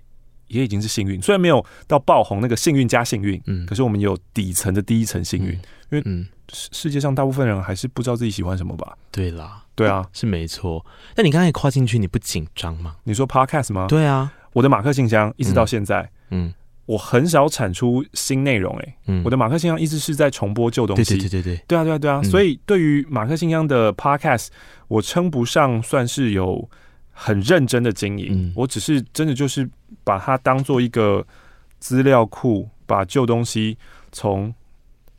[0.48, 1.20] 也已经是幸运。
[1.22, 8.96] 虽然没有到爆红那个幸运加幸运，嗯，可是我们有底层的第一层幸运，因为嗯，世界上大部分人还是不知道自己喜欢什么吧？
[9.10, 10.84] 对啦，对啊，是没错。
[11.14, 12.96] 但你刚才跨进去，你不紧张吗？
[13.04, 13.86] 你说 Podcast 吗？
[13.88, 16.52] 对啊，我的马克信箱一直到现在，嗯。
[16.90, 24.48] 我很少产出新内容，哎，嗯，我的马克信箱一直是在重播旧东西，对对对对对，对啊对啊对啊，所以对于马克信箱的 Podcast，
[24.88, 26.68] 我称不上算是有
[27.12, 29.70] 很认真的经营，我只是真的就是
[30.02, 31.24] 把它当做一个
[31.78, 33.78] 资料库，把旧东西
[34.10, 34.52] 从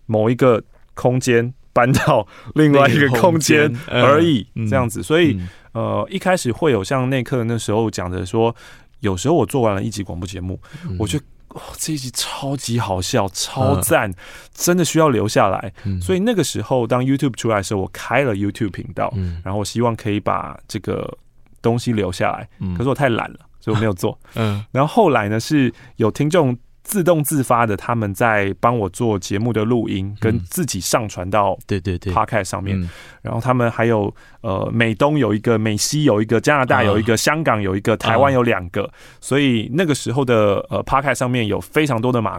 [0.07, 0.61] 某一个
[0.93, 5.01] 空间搬到另外一个空间而已，这样子。
[5.01, 5.39] 所以
[5.71, 8.53] 呃，一开始会有像内克那时候讲的说，
[8.99, 10.59] 有时候我做完了一集广播节目，
[10.99, 11.17] 我就。
[11.53, 14.15] 哦，这一集超级好笑，超赞，嗯、
[14.53, 15.73] 真的需要留下来。
[15.83, 21.17] 嗯、所以那个时候，当 YouTube 出来的时候，我开了 YouTube 频道，嗯、然后我希望可以把这个
[21.61, 22.47] 东西留下来。
[22.59, 24.17] 嗯、可是我太懒了，所以我没有做。
[24.35, 26.57] 嗯，然后后来呢，是有听众。
[26.91, 32.11] 自动自发的，他们在帮我做节目的录音，跟自己上传到对对对。
[32.13, 32.77] Podcast 上面。
[33.21, 38.91] 然后他们还有呃，美东有一个，美西有一个，加拿大有一个，香港有一个，台湾有两个。
[39.21, 42.37] 所以那个时候的呃 Podcast 上面有非常多的马，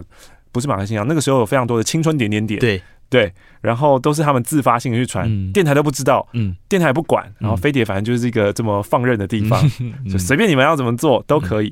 [0.51, 2.59] 不是马克信箱，那个时候有非常多的青春点点点。
[2.59, 2.79] 对。
[3.09, 7.31] 对，然后都是他们自发性的去传，电台都不知道，嗯，电台也不管。
[7.37, 9.61] 然后飞碟反正就是一个这么放任的地方，
[10.09, 11.71] 就随便你们要怎么做都可以。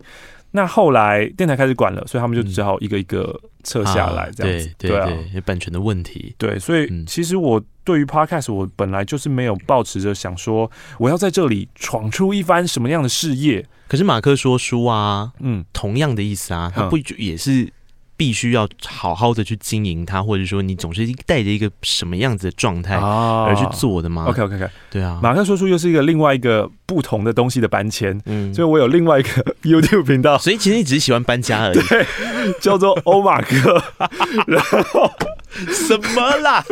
[0.52, 4.74] 那后来电台开始管了，所以他们就只好一个一个撤下来，这样子。
[4.78, 6.36] 对对对，有、啊、版权的问题。
[6.38, 13.66] 对，所以其实我对于 Podcast，我本来就是没有抱持着想说我要在这里闯出一番什么样的事业。
[13.88, 17.72] 可是马克说书啊，嗯，同样的意思啊，他不也是？
[18.22, 29.30] 必须要好好的去经营它，或者说你总是带着一个什么样子的状态而去做的吗？OK OK OK，对啊，马克说书又是一个另外一个不同的东西的搬迁，嗯，所以我有另外一个
[29.64, 32.06] YouTube 频道，所以其实你只是喜欢搬家而已，对，
[32.62, 33.84] 叫做欧马克，
[34.46, 35.12] 然后
[35.72, 36.64] 什么啦，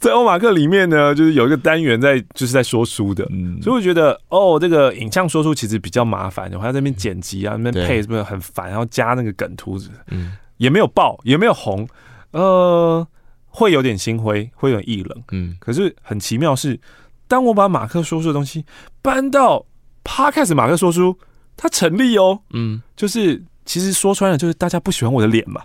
[0.00, 10.32] 在欧马克里面呢，就是有一个单元在就是在说书的，嗯，所以我觉得哦，这个影像说书其实比较麻烦，我还要在那边剪辑啊，那边配是不是很烦，然后加那个梗图，嗯。
[10.60, 11.88] 也没有爆，也没有红，
[12.32, 13.06] 呃，
[13.48, 15.56] 会有点心灰，会有点意冷，嗯。
[15.58, 16.78] 可是很奇妙是，
[17.26, 18.66] 当我把马克说书的东西
[19.00, 19.64] 搬到
[20.04, 21.18] Podcast 马克说书，
[21.56, 25.62] 它成立哦，嗯，就是其实说穿了就是大家不喜欢我的脸嘛，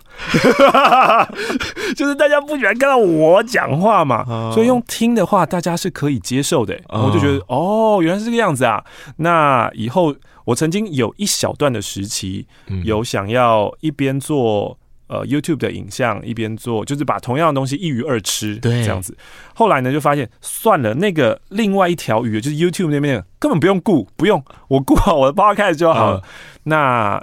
[1.94, 6.84] 就是大家不喜欢看到我讲话嘛，所以用听的话，大家是可以接受的、欸。
[6.88, 8.82] 我就觉得哦，原来是这个样子啊。
[9.18, 12.46] 那以后我曾经有一小段的时期，
[12.84, 14.78] 有想要一边做
[15.08, 19.16] 呃 YouTube 的影像，一边做，就是把同样的东西一鱼二吃，对，这样子。
[19.54, 26.22] 后来呢，就发现算了，那个另外一条鱼就是 YouTube 那边根本不用顾，不用我顾好我的 Podcast 就好了。
[26.64, 27.22] 那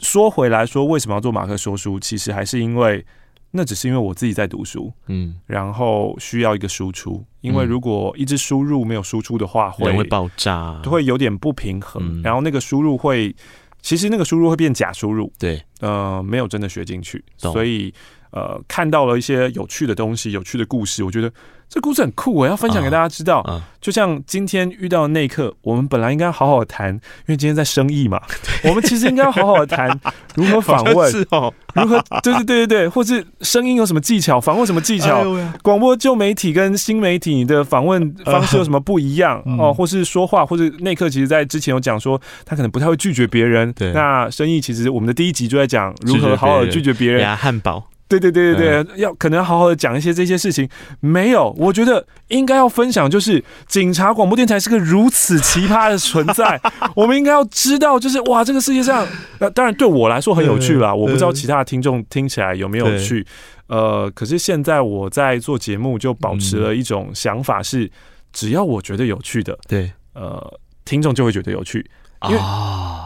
[0.00, 1.98] 说回来说，为什么要做马克说书？
[1.98, 3.04] 其实还是因为，
[3.50, 7.24] 那只是因为我自己在读书，嗯，然后需要一个输出。
[7.40, 12.20] 因为如果一直输入没有输出的话，会会爆炸，会有点不平衡。
[12.20, 13.34] 然后那个输入会，
[13.88, 17.24] 其实那个输入会变假输入，对，呃，没有真的学进去。
[17.38, 17.90] 所以，
[18.30, 21.30] 呃，看到了一些有趣的东西，有趣的故事，我觉得。
[21.70, 23.42] 这故事很酷，我要分享给大家知道。
[23.42, 28.18] Uh, uh, 就像今天遇到的那一刻，我们本来应该好好谈，因为今天在生意嘛，
[28.64, 30.00] 我们其实应该要好好的谈
[30.34, 35.22] 如何访问，哦、如何对对对对对，或是声音有什么技巧，访问什么技巧，
[35.62, 43.70] 广、哎、播旧媒体跟新媒体的访问方式有什么不一样、uh, 哦，或是说话，或者那一刻其实在之前有讲说，他可能不太会拒绝别人。
[43.74, 47.36] 对，那生意其实我们的第一集就在讲如何好好的拒绝别人。
[47.36, 47.90] 汉堡。
[48.08, 50.68] 对对对对对，要可能要好好的讲一些这些事情。
[51.00, 56.60] 没有，我觉得应该要分享，就是警察广播电台是个如此奇葩的存在。
[56.96, 59.06] 我们应该要知道，就是哇，这个世界上，
[59.38, 60.94] 那，当然对我来说很有趣啦。
[60.94, 63.26] 我不知道其他的听众听起来有没有趣。
[63.66, 67.90] 呃，可是现在我在做节目，就保持了一种想法是，
[68.32, 71.84] 只要我觉得有趣的，对，呃，听众就会觉得有趣。
[72.24, 72.40] 因为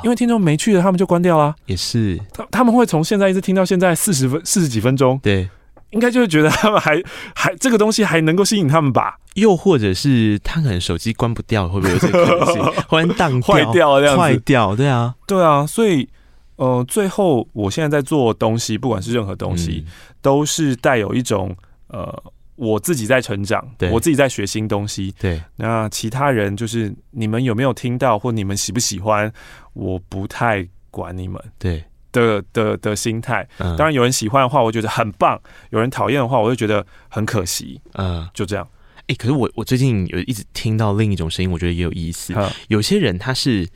[0.05, 1.55] 因为听众没去了，他们就关掉了。
[1.67, 5.19] 也是，他他们会从现在一直听到现在四十分四十几分钟。
[5.23, 5.49] 对，
[5.91, 7.03] 应该就会觉得他们还
[7.37, 9.19] 还这个东西还能够吸引他们吧？
[9.35, 12.85] 又或者是他可能手机关不掉，会不会有这个可能性？
[12.89, 15.67] 忽然当坏掉这样子，坏掉，对啊，对啊。
[15.67, 16.09] 所以
[16.57, 21.55] 呃，最后我现在在做东西，不管是任何东西，嗯、都是带有一种
[21.89, 22.23] 呃。
[22.57, 25.15] 我自己在成长，对我自己在学新东西。
[25.19, 29.33] 对，那其他人就是你们有没有听到，或你们喜不喜欢，
[29.73, 31.43] 我不太管你们。
[31.59, 35.37] 对的的的心态，当然有人喜欢的话，我觉得很棒；
[35.71, 37.81] 有人讨厌的话，我就觉得很可惜。
[37.95, 38.69] 嗯，就这样。
[39.01, 42.35] 哎、欸，可是我我最近有一直听到另一种声音，我觉得也有意思。
[42.69, 43.69] 有些人他是。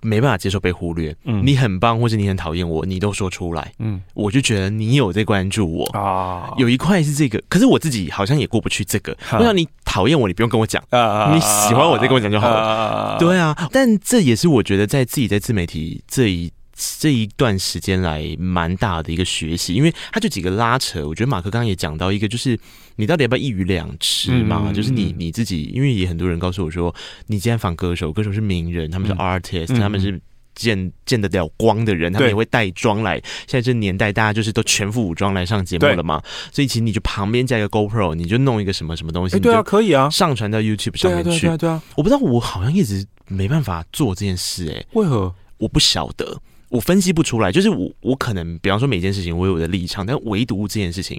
[0.00, 6.52] 没办法接受被忽略，嗯，你很棒，或者你很讨厌我，你都说出来，嗯，我就觉得你有在关注我啊。
[6.58, 9.16] 有一块是这个，可是我自己好像也过不去这个。
[9.32, 13.16] 我想你讨厌我，你不用跟我讲啊，你喜欢我再跟我讲就好了。
[13.18, 16.52] 对啊，但这也是我觉得在自己在自媒体这一。
[17.00, 21.08] 这一段时间来蛮大的一个学习，因为他就几个拉扯。
[21.08, 22.54] 我觉得马克刚刚也讲到一个，就是
[22.96, 24.64] 你到底要不要一鱼两吃嘛？
[24.66, 26.94] 嗯、就是你你自己，因为也很多人告诉我说，
[27.26, 30.20] 你今天访歌手，歌手是名人，他们是 artist，、嗯、他们是
[30.54, 33.16] 见见得了光的人，他们也会带妆来。
[33.46, 41.30] 现在这年代，大家就是都全副武装来上节目了嘛，所以其实你就旁边加一个 GoPro，你就弄一个什么什么东西，欸、对啊，可以啊，上传到 YouTube 上面去。
[41.30, 45.34] 对啊，对啊，对啊，我不知道，我好像一直没办法做这件事、欸，哎，为何？
[45.58, 46.40] 我不晓得。
[46.68, 51.18] 我分析不出来，就是我我可能，比方说每件事情我有我的立场，但唯独这件事情，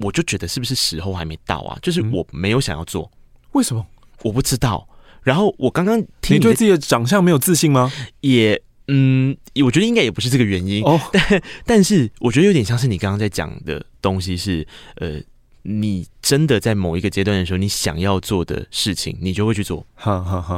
[0.00, 1.78] 我就觉得是不是时候还没到啊？
[1.80, 3.10] 就是我没有想要做，
[3.52, 3.86] 为什么？
[4.22, 4.88] 我不知道。
[5.22, 7.92] 然后我刚刚听你，你对自己的长相没有自信吗？
[8.20, 11.00] 也嗯，我觉得应该也不是这个原因哦。
[11.12, 15.20] 但但是我觉得有点像是你刚刚在讲的东西是呃。
[15.62, 19.86] 你真的在某一个阶段的时候，你想要做的事情，你就会去做。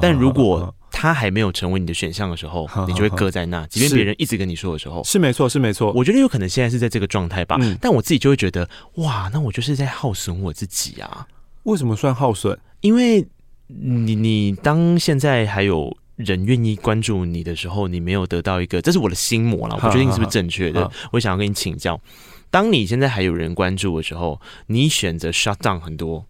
[0.01, 0.73] 但如果
[1.03, 3.67] 他还没有成为你的选项的时候， 你就会搁在那。
[3.67, 5.91] 即便别人一直跟你说的时候，是没错，是没错。
[5.97, 7.59] 我觉得有可能现在是在这个状态吧。
[7.81, 11.27] 但我自己就会觉得，哇，那我就是在耗损我自己啊。
[11.65, 12.57] 为什么算耗损？
[12.83, 13.27] 因为
[13.67, 19.75] 你，你当现在还有人愿意关注你的时候，你没有得到一个，这是我的心魔了。
[19.75, 22.01] 我不确定是不是正确的，我想要跟你请教。
[22.49, 26.25] 当你现在还有人关注的时候，你选择 shut down 很多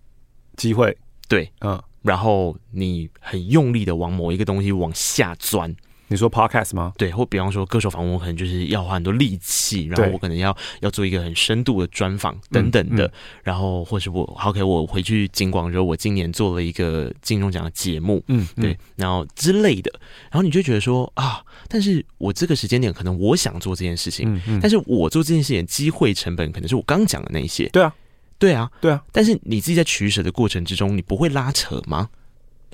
[0.56, 0.96] 机会，
[1.28, 5.74] 对，嗯，然后你很用力的往某一个东西往下钻。
[6.08, 6.92] 你说 podcast 吗？
[6.98, 13.12] 对，或比方说歌手访问，我可能就是要花很多力气，然后我可能要要做一个很深度的专访等等的，嗯嗯、
[13.44, 18.62] 然后或是我 OK，我回去金广的时候，我今年做了一个金钟奖的节目，嗯，嗯。
[18.62, 19.90] 对，然后之类的，
[20.30, 27.94] 然后你就觉得说啊，但是我这个时间点可能我想做这件事情，嗯嗯、但是我做这件事情机会成本可能是我刚讲的那些，对啊，
[28.42, 32.08] 对啊，对啊，但是你自己在取舍的过程之中，你不会拉扯吗？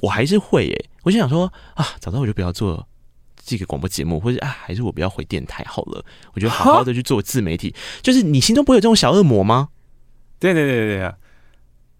[0.00, 2.86] 我还是会耶、欸，我就想说啊，早知道我就不要做。
[3.44, 6.04] 这个广播节目，或者啊，还是我不要回电台好了。
[6.34, 9.70] 我觉得好好的去做自媒体，就是你心中不会有这种小恶魔吗？
[10.38, 11.12] 对对对对！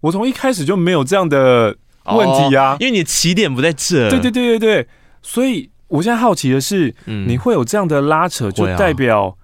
[0.01, 4.11] 我从一开始就没有这样的问题啊，因为你的起点不在这。
[4.11, 4.87] 对对对对对，
[5.23, 9.35] 所以我现在好奇的是，嗯，你会有这样的拉扯，就代表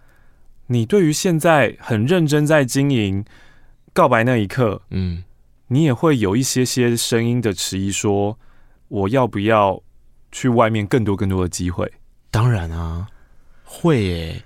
[0.67, 3.25] 你对于现在很认真在经营
[3.95, 5.23] 告白那一刻，嗯，
[5.69, 8.37] 你也会有一些些声音的迟疑，说
[8.89, 9.81] 我要不要
[10.33, 11.89] 去外面更多更多的机会？
[12.29, 13.07] 当然啊，
[13.63, 14.43] 会耶。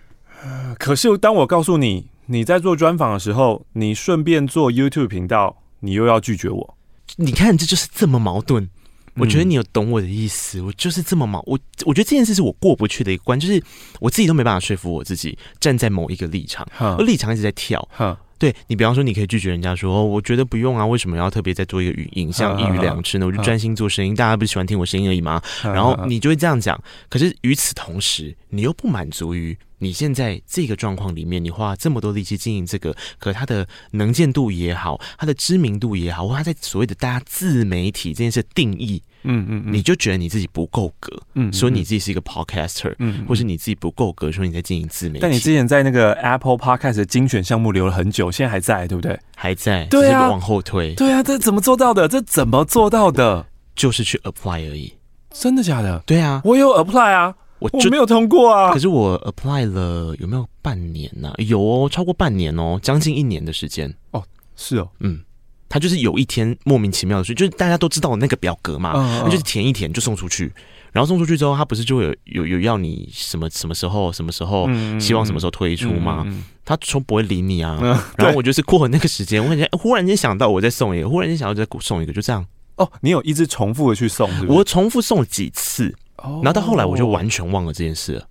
[0.78, 6.78] 可是当我告诉你你在做专访的时候，你顺便做 YouTube 频道，你又要拒绝我。
[7.16, 8.70] 你看，这就是这么矛盾。
[9.16, 11.44] 我觉得你有懂我的意思，我就是这么矛。
[11.48, 13.62] 我我觉得这件事是我过不去的一个关，就是
[14.00, 17.90] 我自己都没办法说服我自己站在某一个立场，而立场一直在跳。
[18.40, 23.26] 对，你比方说，你可以拒绝人家说，哦，我觉得不用啊，为什么要特别再做一个语音，像一语两吃呢？
[23.26, 25.42] 我就专心做声音，大家不是喜欢听我声音而已吗？
[25.62, 26.82] 然后你就会这样讲。
[27.10, 29.56] 可是与此同时，你又不满足于。
[29.82, 45.20] 你现在这个状况里面，你花这么多力气经营这个，可它的能见度也好，它的知名度也好，或它在所谓的大家自媒体这件事定义，嗯嗯，嗯，你就觉得你自己不够格，嗯，说你自己是一个 podcaster，嗯，或是你自己不够格，说你在经营自媒体。
[45.22, 49.20] 但你之前在那个 Apple Podcast 的精选项目留了很久，现在还在，对不对？
[49.36, 52.08] 还在，对啊，往后推，对啊，这怎么做到的？
[52.08, 53.46] 这怎么做到的？
[53.76, 54.94] 就是去 apply 而已。
[55.32, 56.02] 真的假的？
[56.06, 57.36] 对啊，我有 apply 啊。
[57.60, 58.72] 我就我没有通过啊！
[58.72, 61.36] 可是我 apply 了有没有半年呢、啊？
[61.40, 64.24] 有哦，超过半年哦，将近一年的时间哦。
[64.56, 65.20] 是哦，嗯，
[65.70, 70.52] 他就是有一天莫名其妙的事，就是大家都知道那个表格嘛，那、嗯、就是填一填就送出去，
[70.92, 74.68] 然后送出去之后，他不是就会有有有要你什么什么时候什么时候
[75.00, 76.26] 希望什么时候推出吗？
[76.66, 77.80] 他从不会理你啊。
[77.82, 82.46] 嗯、 然后我就是过了那个时间，我感觉忽然间想到我再送一个，忽然间想到再送一个，就这样。
[82.76, 84.46] 哦，你有一直重复的去送是是？
[84.48, 85.96] 我重复送了几次。
[86.22, 88.26] 然后到后来我就完全忘了这件事了，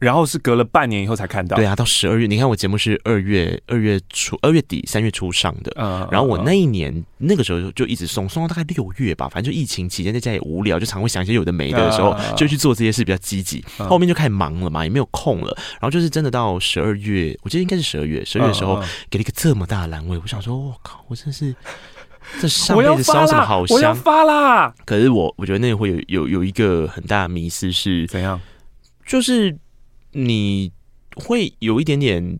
[0.00, 1.56] 然后是隔了半年以后才看到。
[1.56, 13.64] 对啊，到十二月，你看我节目是二月二月初二月底三月初上的，嗯，然后我那一年那个时候就一直送送到大概六月吧，反正就疫情期间在家也无聊，就常会想一些有的没的的时候，就去做这些事比较积极。
[13.76, 15.54] 后面就开始忙了嘛，也没有空了。
[15.72, 21.54] 然后就是真的到十二月，我记得应该是十二月，十二月的时候给了一个这么大的栏位，我想说，我靠，我真的是。
[22.40, 23.76] 这 上辈子烧什么好香？
[23.76, 24.72] 我要发啦！
[24.84, 28.40] 可是我我觉得那会有有有一个很大的迷思是怎样？
[29.04, 29.56] 就是
[30.12, 30.72] 你
[31.16, 32.38] 会有一点点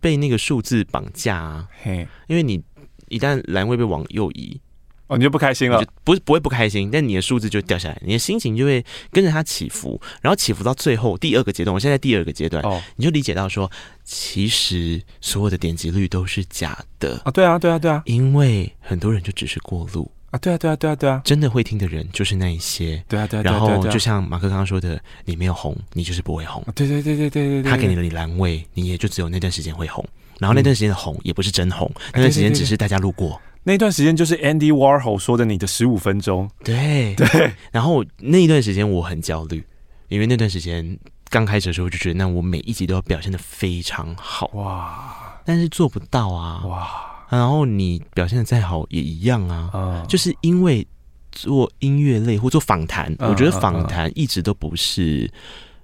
[0.00, 2.62] 被那个数字绑架啊，嘿，因为你
[3.08, 4.60] 一旦栏位被往右移。
[5.08, 5.84] 哦，你就不开心了？
[6.04, 11.74] 不是，不会不开心，但你的数字就掉下来，你的心情就会跟着它起伏，然后起伏到最后第二个阶段。
[11.74, 13.70] 我现在第二个阶段，哦，你就理解到说，
[14.04, 17.30] 其实所有的点击率都是假的啊！
[17.30, 20.38] 对啊，对啊，对啊，因为很多人就只是过路啊！
[20.38, 23.02] 对啊，对啊，对啊，对啊，真的会听的人就是那一些。
[23.06, 26.64] 对啊，对啊，然后就像马克刚刚说的，你没有红，你就是不会红。
[26.74, 30.02] 对对对对对对，他给你的栏位，你也就只有那段时间会红，
[30.38, 33.38] 然后那段时间的红也不是真红，那段时间只是大家路过。
[33.62, 37.52] 那段时间就是 Andy Warhol 说的你的十五分钟，对对。
[37.70, 39.62] 然后那一段时间我很焦虑，
[40.08, 47.11] 因为那段时间刚开始的时候就觉得，那我每一集都要表现的非常好哇，但是做不到啊哇。
[47.32, 50.86] 然后你表现的再好也一样啊，嗯、就是因为
[51.32, 55.28] 做音乐类或做访谈，嗯、我觉得访谈一直都不是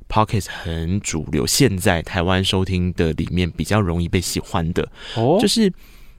[0.07, 4.88] p o c k e t 很主流，现在台湾收听的里面比较容易被喜欢的。
[5.16, 5.72] 哦，就是。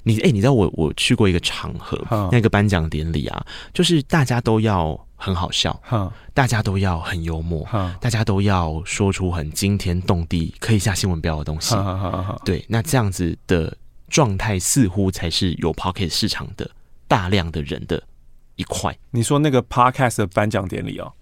[0.04, 11.76] 你哎、欸，你知道我我去过一个场合，嗯、那个颁奖典礼啊，就是大家都要很好笑，嗯、大家都要很幽默，嗯、大家都要说出很惊天动地、可以下新闻标的东西。
[12.46, 13.76] 对，那这样子的
[14.10, 16.70] 状态似乎才是有 Pocket 市场的
[17.08, 18.04] 大量的人的
[18.56, 18.98] 一块。
[19.12, 21.14] 你说那个 Podcast 的颁奖典礼哦，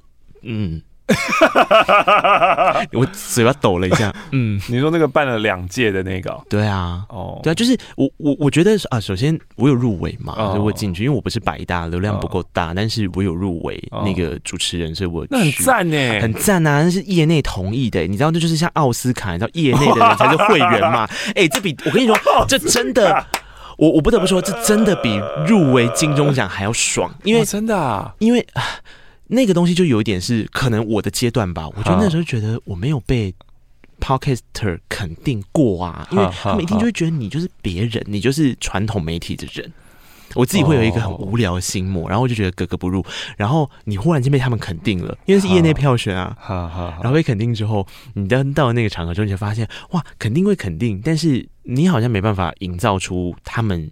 [0.41, 0.81] 嗯。
[2.93, 4.13] 我嘴巴抖了一下。
[4.31, 6.37] 嗯，你说那个办了两届的那个？
[6.49, 21.07] 对啊，哦，对啊，就是我我我觉得啊，首先我有入围嘛，所以我进去，因为我不是百大，流量不够大，但是我有入围那个主持人，所以我那很赞呢，很赞啊，那是业内同意的，你知道，这就是像奥斯卡，你知道，业内的人才是会员嘛。
[21.35, 23.25] 哎，这比我跟你说，这真的，
[23.77, 28.61] 我我不得不说，这真的比入围金钟奖还要爽，因为真的，因为啊。
[29.29, 33.33] 那个东西就有一点是可能我的阶段吧，我觉得那时候觉得我没有被
[33.99, 39.71] Podcaster 肯定过啊，因为他们一听就会觉得你就是别人，你就是传统媒体的人。
[40.35, 43.03] 我自己会有一个很无聊的心魔，然后我就觉得格格不入。
[43.37, 53.89] 然后你忽然间被他们肯定了，因为是业内票选啊，然后被肯定之后，你到到了那个场合之后，你就发现哇，肯定会肯定，但是你好像没办法营造出他们。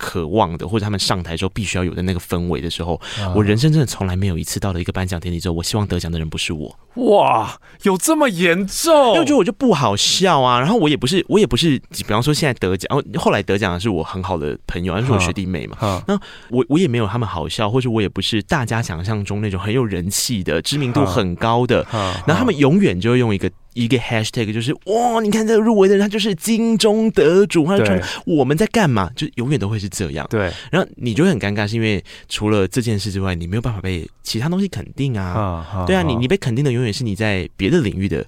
[0.00, 2.98] 渴望的，或者他们上台之后必须要有的那个氛围的时候，
[3.36, 6.74] 我人生真的从来没有一次到了一个颁奖典礼之后，我希望得奖的人不是我。
[6.94, 9.08] 哇，有这么严重？
[9.08, 10.58] 因为我觉得我就不好笑啊。
[10.58, 16.02] 然后我也不是，我也不是，比方说现在得奖，然后后来得奖的是我很好的朋友，那是我学弟妹嘛。
[16.08, 21.86] 那我我也没有他们好笑，或者我也不是大家想象中那种很有人气的、知名度很高的。
[21.92, 23.50] 然后他们永远就会用一个。
[23.74, 27.96] 一个 hashtag 就是哇，你看这个入围的人，他就是金钟得主，他就说
[28.26, 29.10] 我们在干嘛？
[29.14, 30.26] 就永远都会是这样。
[30.30, 35.84] 对，然后你就会很尴尬，是因为除了这件事之外，你没有办法被其他东西肯定啊。
[35.86, 38.24] 对啊，你你被肯定的永远是你在别的领域的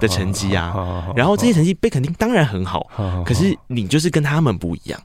[0.00, 1.12] 的成绩啊。
[1.16, 2.86] 然后这些成绩被肯定当然很好，
[3.24, 5.00] 可是你就是跟他们不一样。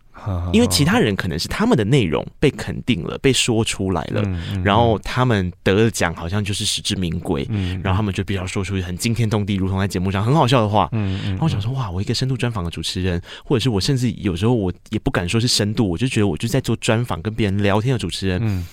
[0.51, 4.23] 因为其他人可能是他们的内容被肯定了，被说出来了，
[4.63, 7.47] 然后他们得了奖，好像就是实至名归，
[7.83, 10.89] 然后他们就比较说出很惊天动地，如同在节目上很好笑的话。
[10.91, 18.65] 然后我想说，哇，我一个深度专访的主持人，或者是我甚至有时候我也不敢说是深度，我就觉得我就在做专访，跟别人聊天的主持人。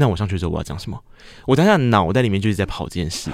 [0.00, 0.96] 那我上去之后我要讲什么？
[1.44, 3.30] 我当下脑袋里面就是在跑这件事，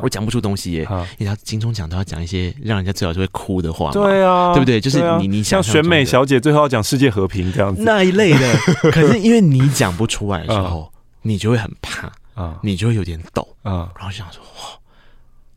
[0.00, 0.88] 我讲不出东西耶。
[1.18, 4.80] 你知道金钟奖都要讲一些让人家最好就会哭的话，对啊，对不对？
[4.80, 7.82] 就是你你想像选美小姐最后要讲世界和平这样子。
[7.82, 8.56] 那一类的，
[8.92, 10.90] 可是因为你讲不出来的时候，
[11.22, 13.46] 你就会很怕啊，你就会有点抖。
[13.62, 14.78] 啊，然后想说哇。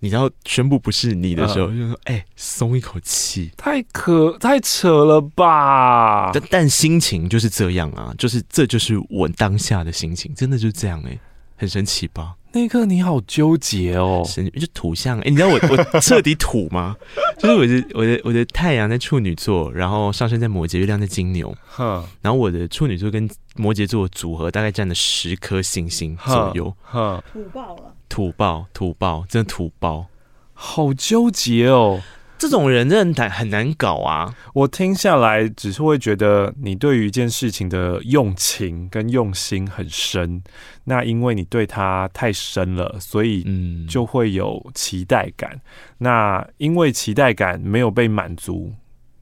[0.04, 6.32] 你知道宣布不是你的时候，就说：“哎，松一口气。”太可太扯了吧？
[6.34, 11.18] 但但心情就是这样啊，就是这就是我当下的心情，真的就是这样哎，
[11.56, 12.34] 很神奇吧？
[12.54, 16.98] 那一刻你好纠结哦，神就土象哎，你知道我我彻底土吗？
[17.42, 27.96] 就是我的我的我的太阳在处女座，然后上升在摩羯，月亮在金牛，哼，然后我的处女座跟摩羯座组合大概占了十颗星星左右，哼，土爆了。
[28.08, 30.08] 土爆土爆，真的土爆，
[30.54, 32.02] 好纠结哦！
[32.42, 34.34] 这种人真的很难搞啊！
[34.56, 40.42] 我听下来，只是会觉得你对于一件事情的用情跟用心很深。
[40.86, 45.52] 那因为你对他太深了，所以嗯，就会有期待感。
[45.54, 45.62] 嗯、
[46.00, 48.74] 那因为期待感没有被满足，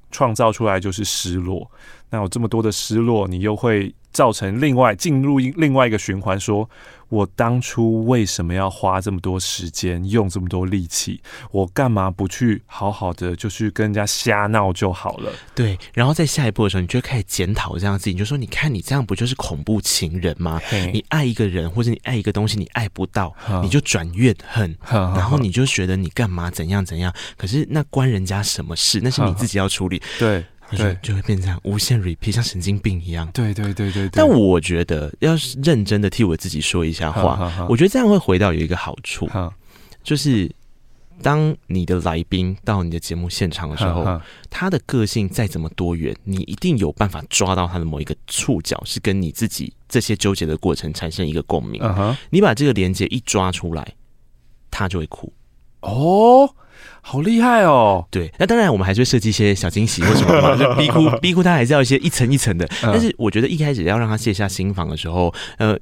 [0.10, 1.70] 创造出来就是失落。
[2.12, 6.70] 那有这么多的失落，你又会造成另外进入另外一个循环，说。
[7.10, 11.22] 我当初为什么要花这么多时间，用这么多力气？
[11.52, 15.32] 我干嘛不去好好的，就去跟人家瞎闹就好了？
[15.54, 20.62] 对，然后在下一步的时候，你就开始检讨这样子，你就说：“你看，你这样不就是恐怖情人吗？
[20.94, 27.14] 你爱一个人，或者你爱一个东西，你爱不到，你就转怨恨，然后你就觉得你干嘛怎样怎样？
[27.38, 29.00] 可是那关人家什么事？
[29.02, 30.46] 那是你自己要处理。”对。
[30.72, 33.30] 对，就会变成无限 repeat，像神经病一样。
[33.34, 34.10] 对对对对对。
[34.14, 39.28] 但我觉得，要是认真的替我自己说一下话，我觉得这样会回到有一个好处，
[40.04, 40.50] 就是
[41.22, 51.82] 当你的来宾到你的节目现场的时候，他的个性再怎么多元，你一定有办法抓到他的某一个触角，是跟你自己这些纠结的过程产生一个共鸣。
[52.30, 53.96] 你把这个连接一抓出来，
[54.70, 55.34] 他就会哭。
[55.82, 56.54] 哦。
[57.02, 58.06] 好厉害哦！
[58.12, 62.68] 对，那当然我们还是会设计一些小惊喜或什么嘛， 就逼哭逼哭他还是要一些一层一层的。
[62.82, 65.78] 但是我觉得一开始要让他卸下心防的时候，呃，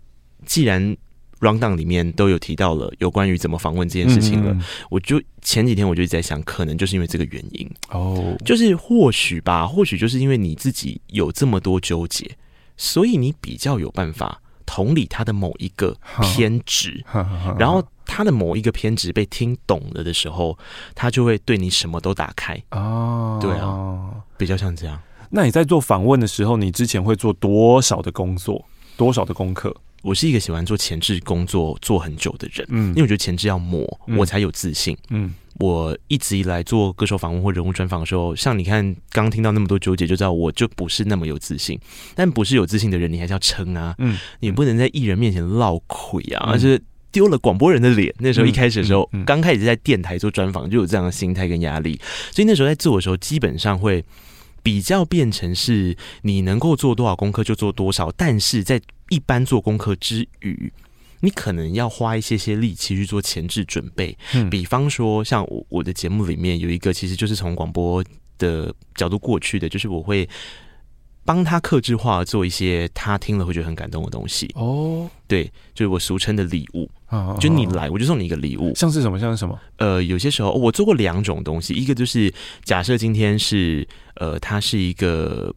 [0.46, 0.96] 既然
[1.40, 12.30] rundown 里面都有提到了有关于怎么访问这件事情了，嗯、我就前几天我就一直在想，可能就是因为这个原因哦，就是或许吧，或许就是因为你自己有这么多纠结，
[12.76, 17.04] 所以你比较有办法同理他的某一个偏执，
[17.58, 17.84] 然后。
[18.10, 20.58] 他的某一个偏执被听懂了的时候，
[20.96, 23.38] 他就会对你什么都打开哦。
[23.42, 24.98] 对啊，比较像这样。
[25.30, 28.64] 那你在做访问的时候，你之前会做多少的工作，
[28.96, 29.76] 多少的功课？
[30.08, 33.86] 我是一个喜欢做前置工作做很久的人，嗯，因为我觉得前置要磨，
[34.18, 34.98] 我才有自信。
[35.10, 41.78] 嗯，我一直以来做歌手访问或人物专访的时候，像你看刚听到那么多纠结，就知道我就不是那么有自信。
[42.16, 46.80] 但不是有自信的人，你还是要撑啊，嗯，你不能在艺人面前落亏啊，而且。
[47.10, 52.00] 丢了广播人的脸，那时候一开始的时候，刚、嗯嗯嗯、开始在电台做专访，就有这样的心态跟压力，
[52.32, 54.04] 所以那时候在做的时候，基本上会
[54.62, 58.80] 比较变成是你能够做多少功课就做多少，但是在
[59.10, 60.72] 一般做功课之余，
[61.22, 64.18] 你可能要花一些些力气去做前置准备。
[64.34, 68.04] 嗯、比方说，像我我的节目里面有一个，其实就是从广播
[68.38, 70.28] 的角度过去的，就是我会。
[71.28, 75.44] 帮他克制化做一些他听了会觉得很感动的东西哦，对，
[75.74, 76.90] 就是我俗称的礼物，
[77.38, 79.20] 就你来我就送你一个礼物，像是什么？
[79.20, 79.60] 像是什么？
[79.76, 82.34] 呃，有些时候我做过两种东西，一个就是
[82.64, 83.86] 假设今天是
[84.16, 85.54] 呃，他是一个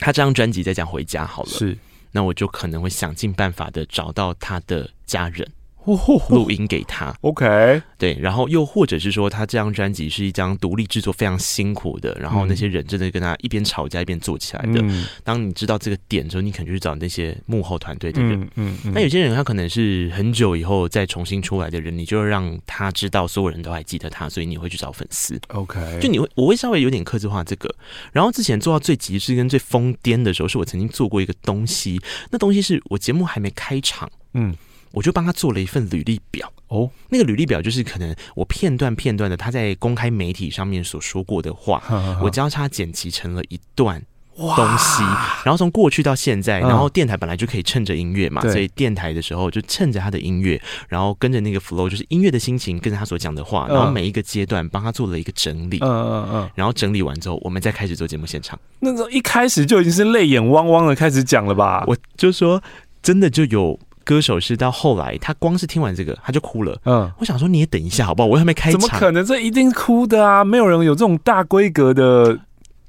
[0.00, 1.78] 他这张专辑在讲回家好了，是，
[2.12, 5.50] 那我就可能会想尽办法的找到他的家人。
[6.28, 14.80] 录音给他，OK，对，然后又或者是说，他这张专辑是一张独立制作非常辛苦的，然后那些人真的跟他一边吵架一边做起来的。
[14.82, 18.40] 嗯、当你知道这个点之后，你可能去找那些幕后团队的人。
[18.56, 18.92] 嗯嗯。
[18.92, 25.40] 那、嗯、有些人他可能是很久以后再重新出来的人，你就让他知道所有人都还记得他，所以你会去找粉丝。
[25.48, 27.74] OK，就你会我会稍微有点克制化这个。
[28.12, 32.00] 然后之前做到最极致跟最疯癫的时候，是我曾经做过一个东西，
[32.30, 34.54] 那东西是我节目还没开场，嗯。
[34.92, 36.52] 我就帮他做了一份履历表。
[36.68, 44.00] 哦，那个履历表就是可能我片段片段的他在公开媒体上面所说过的话，呵呵呵我交叉剪辑成了一段
[44.36, 45.02] 东西，
[45.44, 58.56] 然后从过去到现在，然后电台本来就可以趁着音乐嘛，嗯、所以电台的时候就趁着他的音乐，然后跟着那个 flow，就是音乐的心情，跟着他所讲的话，然后每一个阶段帮他做了一个整理，嗯嗯嗯，然后整理完之后，我们再开始做节目现场。
[58.78, 61.84] 那时候一开始就已经是泪眼汪汪的开始讲了吧？
[61.88, 62.62] 我就说
[63.02, 63.76] 真的就有。
[64.04, 66.80] 歌手是到后来，他光是听完这个他就哭了。
[66.84, 68.26] 嗯，我想说你也等一下好不好？
[68.26, 68.80] 我还没开场。
[68.80, 69.24] 怎么可能？
[69.24, 70.42] 这一定哭的啊！
[70.44, 72.38] 没有人有这种大规格的。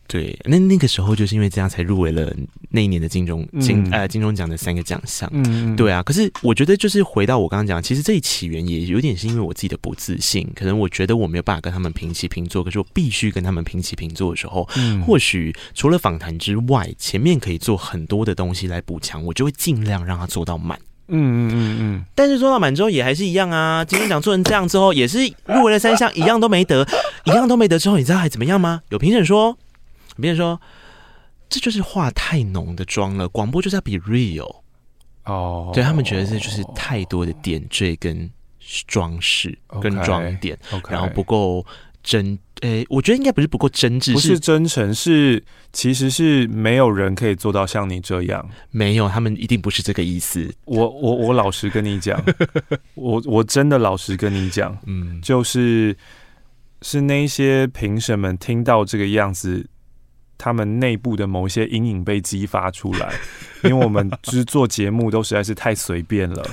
[0.07, 2.29] 对，那那个时候就是因为这样才入围了
[2.69, 5.29] 那一年的金钟金呃金钟奖的三个奖项。
[5.31, 6.03] 嗯，对啊。
[6.03, 20.77] 可是我觉得就是回到我刚刚讲，其实这一起源也有点是因为我自己的不自信，可能我觉得我没有办法跟他们平起平坐，可是我必须跟他们平起平坐的时候，嗯，或许除了访谈之外，前面可以做很多的东西来补强，我就会尽量让他做到满。
[21.11, 23.83] 嗯嗯嗯嗯，但是做到满之后也还是一样啊。
[23.85, 26.85] 金钟奖做成这样之后，也是入围了三项，一样都没得，
[27.25, 28.81] 一样都没得之后，你知道还怎么样吗？
[28.89, 29.57] 有评审说，
[30.15, 30.59] 评审说，
[31.49, 33.27] 这就是化太浓的妆了。
[33.29, 34.55] 广播就是要比 real
[35.25, 38.29] 哦，对他们觉得这就是太多的点缀跟
[38.87, 41.65] 装饰跟装点，okay, 然后不够。
[42.03, 45.43] 真诶、欸，我觉得应该不是不够真挚，不是真诚，是
[45.73, 48.47] 其实是没有人可以做到像你这样。
[48.69, 50.53] 没有，他们一定不是这个意思。
[50.65, 52.23] 我我我老实跟你讲，
[52.95, 55.95] 我我真的老实跟你讲，嗯，就是
[56.81, 59.67] 是那些评审们听到这个样子。
[60.43, 63.13] 他们内部的某一些阴影被激发出来，
[63.63, 66.43] 因为我们就是做节目都实在是太随便了，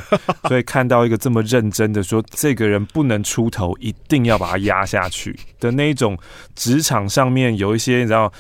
[0.49, 6.19] 所以看到一个这么认真的说，这个人不能出头，一定要把他压下去的那一种，
[6.55, 8.33] 职场上面有一些你知道。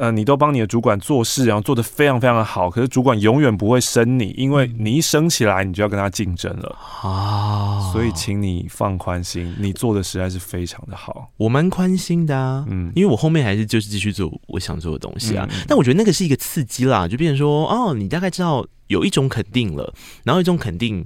[0.00, 7.92] 呃，你都帮你的主管做事，然后做的非常非常的好，可是主管永远不会升你，因为你一升起来，你就要跟他竞争了啊。
[7.92, 11.30] 所以，请你放宽心，你做的实在是非常的好。
[11.36, 15.46] 我蛮宽心的啊，嗯，因为我后面还是就是继续做我想做的东西啊。
[15.48, 19.92] 嗯，但我觉得那个是一个刺激啦，就变成说，哦，你大概知道有一种肯定了，
[20.24, 21.04] 然后一种肯定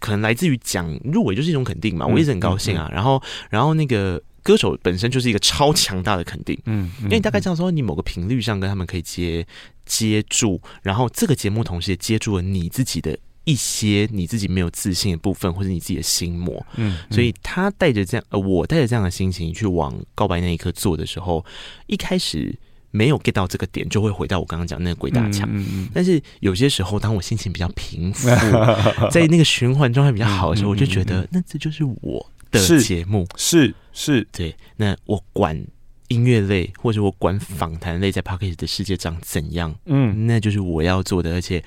[0.00, 2.90] 可能来自于讲入围就是一种肯定嘛，我一直很高兴啊。
[2.92, 4.22] 然后，然后那个。
[4.44, 9.46] 歌手本身就是一个超强大的肯定，嗯，因为你大概知道说你某个频率上跟他们可以接
[9.86, 21.42] 接住，然后这个节目同时也接住了你自己的一些你自己没有自信的部分，或者你自己的心魔，嗯，所以他带着这样，呃，我带着这样的心情去往告白那一刻做的时候，
[21.86, 22.54] 一开始
[22.94, 28.28] 没有 get 到这个点，就会回到我刚刚讲那个鬼打墙，嗯嗯，但是有些时候，当我心情比较平复，
[29.10, 32.30] 在那个循环状态比较好的时候，我就觉得那这就是我。
[32.52, 33.26] 的节目。
[33.36, 34.28] 是是，是。
[34.30, 35.60] 对，那我管
[36.06, 41.60] 音乐类或者我管访谈类在 Podcast 的世界长怎样，嗯，那就是我要做的，而且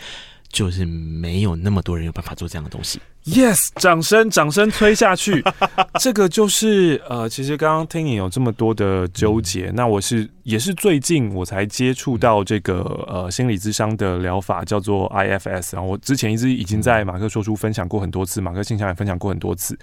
[0.50, 3.00] 就是没有那么多人有办法做这样的东西。
[3.26, 5.44] Yes，掌声，掌声推下去。
[6.00, 15.74] 这个就是呃，其实刚刚听你有这么多的纠结，嗯、那我是也是最近我才接触到这个呃心理咨商的疗法，叫做 IFS。
[15.76, 19.78] 然后我之前一直已经在马克说书分享过很多次，马克信箱也分享过很多次，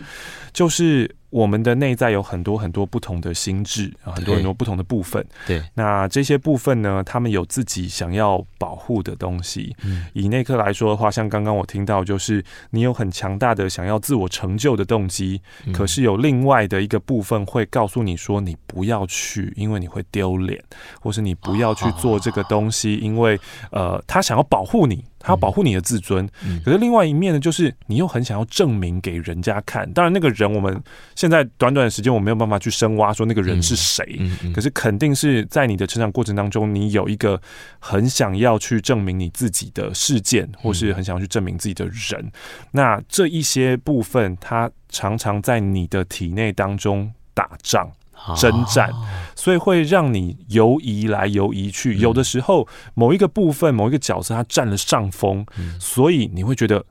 [0.53, 1.15] 就是。
[1.35, 5.27] 我们的内在有很多很多不同的心智啊，很多很多不同的部分。
[5.49, 9.75] 对，那这些部分呢，他们有自己想要保护的东西。
[9.83, 20.63] 嗯，以内克来说的话，像刚刚我听到，就是你有很强大的想要自我成就的动机，嗯，可是有另外的一个部分会告诉你说，你不要去，因为你会丢脸，
[21.01, 23.37] 或是你不要去做这个东西，因为
[23.73, 25.05] 呃，他想要保护你。
[25.25, 29.91] 他要保护你的自尊，嗯、可是另外一面呢，就是你又很想要证明给人家看。
[29.95, 30.79] 当然，那个人我们
[31.15, 34.21] 现在短短的时间，我没有办法去深挖说那个人是谁。
[34.55, 37.41] 可是肯定是在你的成长过程当中，你有一个
[37.79, 42.21] 很想要去证明你自己的事件，或是很想要去证明自己的人。
[42.21, 42.33] 嗯、
[42.73, 47.91] 那这一些部分，他常常在你的体内当中打仗。
[48.37, 48.91] 征战，
[49.35, 51.97] 所以会让你游移来游移去。
[51.97, 55.45] 有的时候，某一个部分、某一个角色，他占了上风，
[55.79, 56.85] 所以你会觉得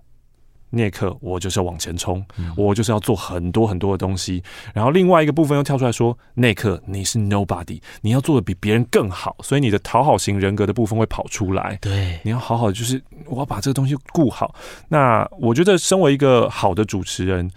[0.72, 2.26] 那一刻我就是要往前冲，
[2.58, 4.44] 我就是要做很多很多的东西。
[4.74, 11.78] 然后另外一个部分又跳出来说，那一刻你是 nobody，你要做的比别人更好，所以你的讨好型人格的部分会跑出来。
[11.80, 14.56] 对，你要好好的，就是我要把这个东西顾好。
[14.90, 17.52] 那我觉得，身为一个好的主持人，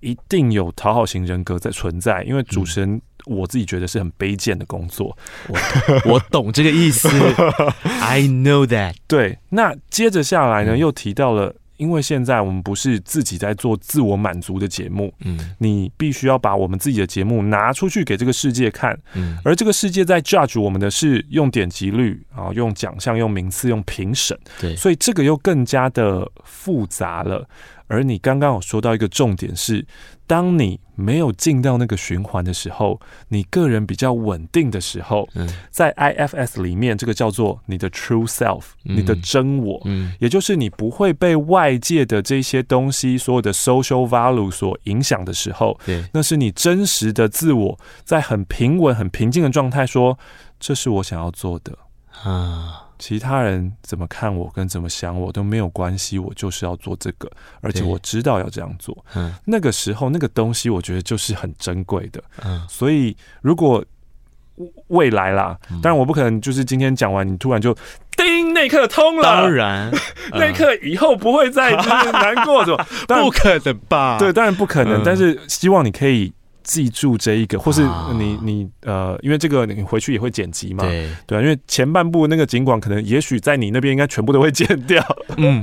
[0.00, 5.16] 一定有讨好型人格在存在，因为主持人我自己觉得是很卑贱的工作。
[5.48, 5.58] 我
[6.14, 7.08] 我懂这个意思，
[8.00, 8.94] I know that。
[9.06, 11.54] 对，那接着下来呢，又提到了。
[11.78, 27.46] 因为现在我们不是自己在做自我满足的节目，嗯，你必须要把我们自己的节目拿出去给这个世界看，嗯，而这个世界在 judge 我们的是用点击率啊，用奖项、用名次、用评审，对，所以这个又更加的复杂了。
[27.88, 29.86] 而你刚刚有说到一个重点是，
[30.26, 50.18] 当你没有进到那个循环的时候，你个人比较稳定的时候，嗯，在 IFS 里面，这个叫做你的 True Self，你的真我，嗯，也就是你不会被外界的这些东西，所有的 Social Value 所影响的时候，对，那是你真实的自我，在很平稳、很平静的状态，说
[50.58, 51.78] 这是我想要做的。
[52.24, 52.85] 啊。
[52.98, 57.30] 其他人怎么看我跟怎么想我都没有关系，我就是要做这个，
[57.60, 58.96] 而且我知道要这样做。
[59.14, 62.22] 嗯，那个时候那个东西，我觉得就是很珍贵的。
[62.44, 63.84] 嗯，所以如果
[64.88, 67.76] 未来啦，当然我不可能就是今天讲完，你突然就
[68.16, 69.22] 叮那一刻通了。
[69.22, 69.90] 当然，
[70.32, 72.86] 那一刻以后不会再就是难过，是吧？
[73.06, 74.16] 不可能吧？
[74.18, 75.02] 对，当然不可能。
[75.04, 76.32] 但是希望你可以。
[76.66, 77.88] 记住这一个，或是
[78.18, 81.08] 你你呃，因为这个你回去也会剪辑嘛，对。
[81.26, 85.00] 对啊，因为前半部那个尽管可能也许在你那边应该全部都会剪掉，
[85.36, 85.62] 嗯，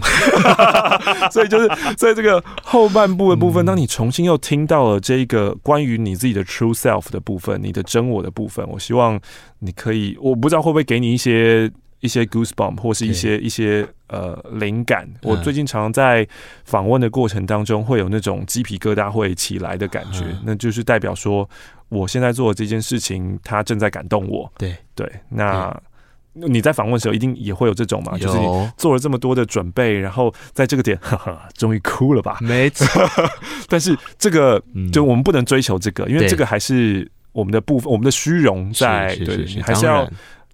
[1.29, 9.19] 所以就是在这个后半部的部分，当你重新又听到了这一个关于你自己的 true self 的部分，你的真我的部分，我希望
[9.59, 11.69] 你可以，我不知道会不会给你一些。
[12.03, 16.27] 一些 goosebump 或是一些一些呃灵感，我最近常常在
[16.65, 21.49] 访问的过程当中会有那种鸡皮疙瘩会起来的感觉，那就是代表说
[21.87, 24.51] 我现在做的这件事情，它正在感动我。
[24.57, 24.75] 对。
[24.93, 25.75] 对，那
[26.33, 32.37] 你在访问的时候一定也会有这种嘛，就是你做了这么多的准备，然后在这个点， 哈哈，终于哭了吧？
[32.41, 32.85] 没错，
[33.69, 40.05] 但是这个就我们不能追求这个，因为这个还是我们的部分，我们的虚荣在，对，还是要。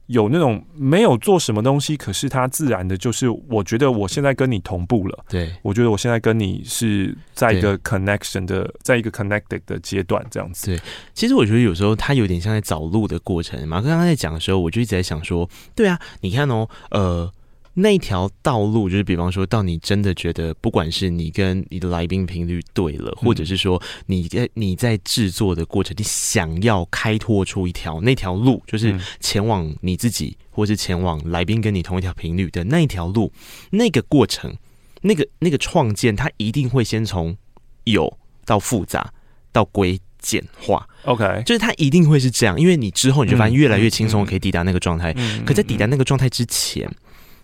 [0.10, 5.26] 有那种没有做什么东西，可是它自然的，就是我觉得我现在跟你同步了。
[5.30, 10.66] 对，我觉得我现在跟你是在一个 connection 的，在一个 connected 的阶段，这样子。
[10.66, 10.80] 对，
[11.14, 13.68] 其实我觉得有时候它有点像在找路的过程。
[13.68, 17.32] 马克刚刚在讲的时候，我就一直在想说，对啊，你看哦，呃。
[17.76, 33.32] 那条道路，就是比方说到你真的觉得，不管是你跟你的来宾频率对了，或者是说你在你在制作的过程，你想要开拓出一条那条路，就是前往你自己，或是前往来宾跟你同一条频率的那一条路，
[33.70, 34.54] 那个过程，
[35.02, 37.38] 那个那个创建，它一定会先从
[37.86, 39.14] 有到复杂
[39.54, 40.86] 到归简化。
[41.06, 45.16] OK，就是它一定会是这样，因为你之后你就发现越来越轻松，可以抵达那个状态。
[45.46, 46.92] 可在抵达那个状态之前。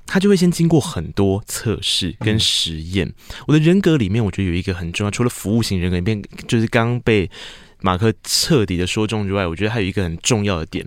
[0.06, 3.12] 他就会先经过很多测试跟实验。
[3.47, 7.30] 我的人格里面，我觉得有一个很重要，除了服务型人格里面，就是刚刚被
[7.82, 10.86] 马克彻底的说中之外，我觉得还有一个很重要的点，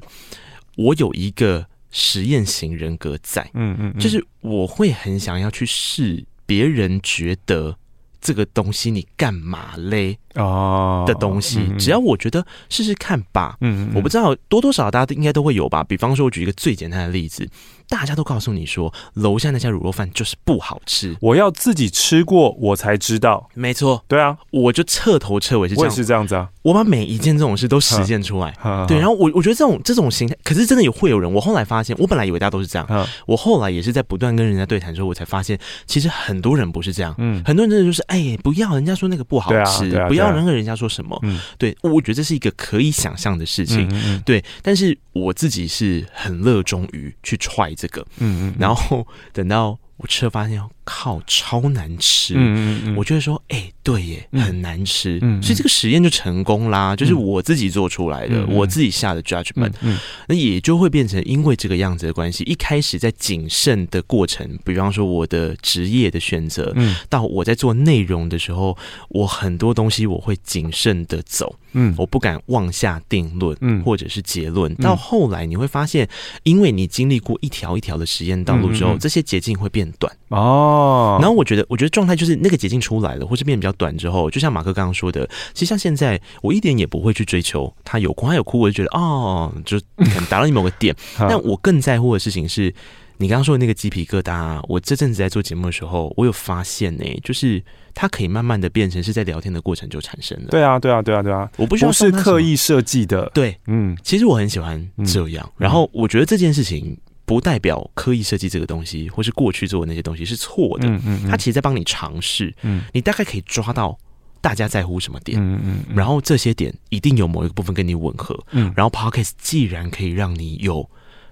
[0.77, 7.77] 我有一个实验型人格在，嗯嗯，就是我会很想要去试别人觉得
[8.21, 10.19] 这个东西你干嘛嘞？
[10.35, 15.83] 哦，的东西，只要我觉得试试看吧，嗯，我不知道多多少少大家都应该都会有吧。
[15.83, 17.49] 比方说，我举一个最简单的例子。
[17.89, 21.17] 大家都告诉你说，楼下那家卤肉饭就是不好吃。
[21.21, 23.49] 我要自己吃过，我才知道。
[23.55, 26.49] 没错，对啊，我就彻头彻尾是这样，我也是这样子啊。
[26.63, 28.55] 我把每一件这种事都实践出来。
[28.87, 31.33] 对，然后我我觉得这种这种形态，可是真的有会有人。
[31.33, 33.09] 我后来发现，我本来以为大家都是这样。
[33.27, 37.15] 我后来也是在不断跟人家对谈之后，我才发现，其实很多人不是这样。
[37.19, 41.19] 嗯，很多人真的就是，哎，不要人家说那个不好吃，不要人跟人家说什么。
[41.23, 43.89] 嗯，对，我觉得这是一个可以想象的事情。
[44.25, 48.05] 对，但是我自己是很热衷于去 try 这个。
[48.19, 48.55] 嗯嗯。
[48.59, 52.33] 然后等到我吃了，发现靠，超难吃。
[52.35, 55.19] 嗯嗯嗯，我就会说，哎、欸，对耶，很难吃。
[55.21, 59.75] 嗯，所以这个实验就成功啦，就是我自己做出来的，我自己下的 judgment。
[59.83, 68.75] 嗯，那也就会变成因为这个样子的关系，一开始在谨慎的过程，比方说我的职业的选择，嗯，到我在做内容的时候，
[69.11, 71.55] 我很多东西我会谨慎的走。
[71.73, 74.75] 嗯，我不敢妄下定论，嗯，或者是结论。
[74.77, 76.09] 到后来你会发现，
[76.43, 80.78] 因为你经历过一条一条的实验道路之后，这些捷径会变短哦。
[81.21, 90.95] 然后我觉得，我觉得状态就是那个捷径出来了，或是变得比较短之后，就像马克刚刚说的，其实像现在，我一点也不会去追求他有哭，他有哭，我就觉得哦，就可能达到你某个点。
[91.19, 92.73] 但我更在乎的事情是，
[93.19, 97.63] 你刚刚说的那个鸡皮疙瘩啊，我这阵子在做节目的时候，我有发现呢、欸，就是
[97.95, 100.51] 它可以慢慢的变成是在聊天的过程就产生的。
[100.51, 103.29] 对啊，对啊，对啊，对啊，我不需要不是刻意设计的。
[103.35, 105.45] 对，嗯，其实我很喜欢这样。
[105.47, 106.97] 嗯、然后我觉得这件事情
[107.29, 110.89] 不代表刻意设计这个东西，或是过去做的那些东西是错的。
[110.89, 112.53] 嗯嗯，他其实在帮你尝试。
[112.63, 113.97] 嗯，你大概可以抓到。
[114.41, 115.37] 大家在乎什么点？
[115.37, 118.39] 嗯嗯，然后这些点一定有某一个部分跟你吻合。
[118.53, 120.89] 嗯，然后 Podcast 既然可以让你有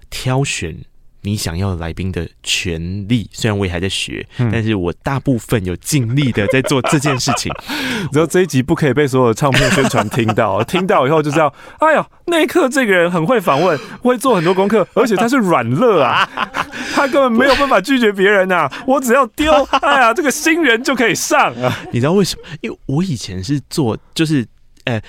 [0.09, 0.77] 挑选
[1.21, 7.51] 你想要的来宾的权利，虽然我也还在学，嗯、但是我大部分有尽力的在做这件事情。
[8.13, 16.29] 然后这一集不可以被所有的唱片宣传听到， 听到以后就知道，哎呀，那一刻这个人很会访问，会做很多功课，而且他是软乐啊。
[16.95, 18.83] 他根本没有办法拒绝别人呐、啊！
[18.87, 19.51] 我只要丢，
[19.81, 21.77] 哎呀，这个新人就可以上啊！
[21.91, 22.43] 你知道为什么？
[22.61, 24.47] 因为我以前是做，就是，
[24.85, 24.99] 呃。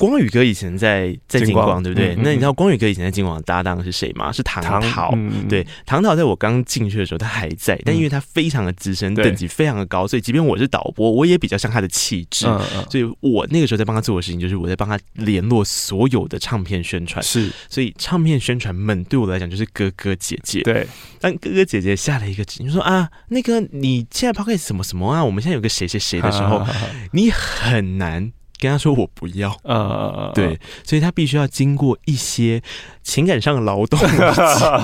[0.00, 2.16] 光宇哥以前在在金光，对不对？
[2.22, 4.32] 那你知道光宇哥以前在金光的搭档是谁吗？
[4.32, 5.14] 是唐桃。
[5.46, 12.46] 对，唐桃在我刚进去的时候他还在，但因为他非常的资深，等级非常的高，所以即便我是导播，我也比较像他的气质。
[12.88, 17.22] 所以我那个时候在帮他做的事情，就是我在帮他联络所有的唱片宣传。
[17.22, 20.62] 是，所以唱片宣传们对我来讲就是哥哥姐姐。
[20.62, 20.86] 对，
[21.20, 25.22] 但哥哥姐姐下了一个指令，说啊，那个你现在 Podcast 什么什么啊？
[25.22, 26.66] 我们现在有个谁谁谁的时候，
[27.12, 28.32] 你很难。
[28.60, 32.62] 跟他说我不要，呃，对，所以他必须要经过一些
[33.02, 33.98] 情感上的劳动，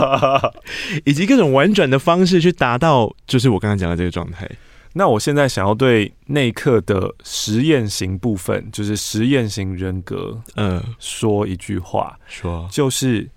[1.04, 4.50] 以及各种婉转的方式去达到，就是我刚刚讲的这个状态。
[4.94, 13.30] 那我现在想要对那一刻的实验型部分，就是实验型人格，嗯，说一句话，说就是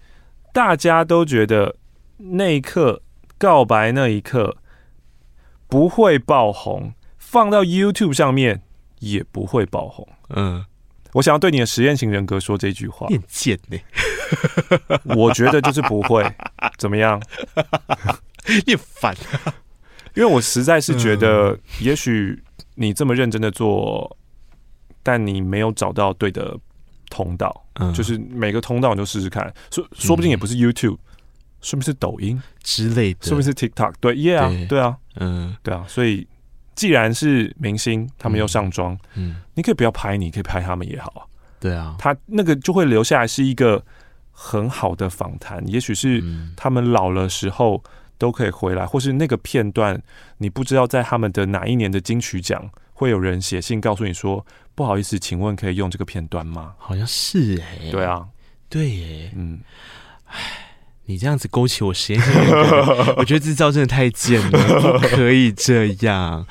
[0.53, 1.75] 大家都觉得
[2.17, 3.01] 那一刻
[3.37, 4.55] 告白那一刻
[5.67, 8.61] 不会爆红，放到 YouTube 上面
[8.99, 10.07] 也不会爆红。
[10.29, 10.63] 嗯，
[11.13, 13.07] 我想要对你的实验型人格说这句话。
[13.07, 13.77] 变贱呢？
[15.15, 16.23] 我觉得就是不会
[16.77, 17.21] 怎么样。
[18.65, 19.15] 你烦，
[20.15, 22.41] 因为我实在是觉得，也许
[22.75, 24.17] 你这么认真的做，
[25.03, 26.57] 但你没有找到对的
[27.09, 27.65] 通道。
[27.75, 30.97] 嗯，就是每个通道你都试试看，说说不定也不是 YouTube，
[31.61, 33.93] 说不定是抖音之类的，说不定是 TikTok。
[33.99, 36.27] 对，Yeah，对啊，嗯，对啊，所以。
[36.79, 41.21] 既然是明星，他们又上妆，嗯，你可以不要拍你，你可以拍他们也好啊。
[41.59, 43.83] 对啊，他那个就会留下来是一个
[44.31, 46.23] 很好的访谈，也许是
[46.55, 47.83] 他们老了时候
[48.17, 50.01] 都可以回来，或是那个片段，
[50.37, 56.75] 你不知道在他们的哪一年的金曲奖会有人写信告诉你说，不好意思，请问可以用这个片段吗？
[56.77, 58.25] 好像是哎、欸，对啊，
[58.69, 59.59] 对耶，嗯，
[60.27, 60.68] 唉。
[61.09, 62.31] 你这样子勾起我实验性，
[63.17, 66.45] 我觉得这招真的太贱了，不可以这样。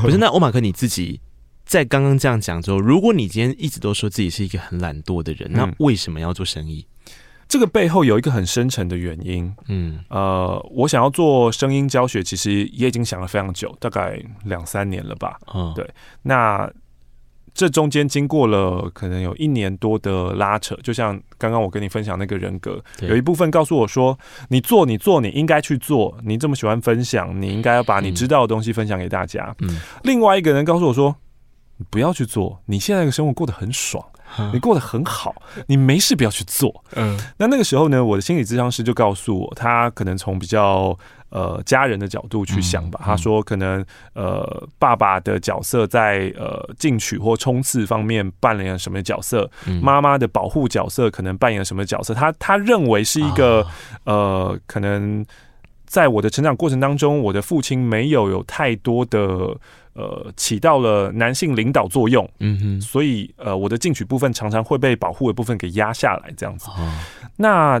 [0.00, 1.20] 不是，那欧马克你自己
[1.66, 6.86] 在刚刚这样讲之后，如果你今天一直都说自己是一个很懒惰的人，那为什么要做生意？
[7.08, 7.12] 嗯，
[7.46, 9.54] 这个背后有一个很深沉的原因。
[9.68, 15.36] 嗯，呃，我想要做声音教学，其实也已经想了非常久，大概两三年了吧。
[15.54, 15.86] 嗯，对，
[16.22, 16.72] 那。
[17.54, 24.18] 这中间经过了可能有一年多的拉扯，就像刚刚我跟你分享那个人格，有一部分告诉我说
[24.50, 26.18] ：“你做，你做，你应该去做。
[26.24, 31.14] 你这么喜欢分享，你应该要把你知道的东西分享给大家。”嗯，另外一个人告诉我说
[31.78, 34.04] ：“你不要去做，你现在的生活过得很爽。”
[34.52, 35.32] 你过得很好，
[35.68, 36.82] 你没事不要去做。
[36.96, 40.98] 嗯，那那个时候呢，我的心理咨商师就告诉我，他可能从比较
[41.34, 43.00] 呃家人的角度去想吧。
[43.04, 49.50] 他说，可能呃爸爸的角色在呃进取或冲刺方面扮演了什么角色，
[49.82, 52.14] 妈妈的保护角色可能扮演了什么角色。
[52.14, 53.66] 他他认为是一个
[54.04, 55.26] 呃可能
[55.84, 59.56] 在我的成长过程当中，我的父亲没有有太多的。
[59.96, 66.68] 呃，起到了男性领导作用，嗯哼，所以呃，我的进取部分常常会被保护的部分给压下来，这样子。
[66.70, 66.92] 哦、
[67.36, 67.80] 那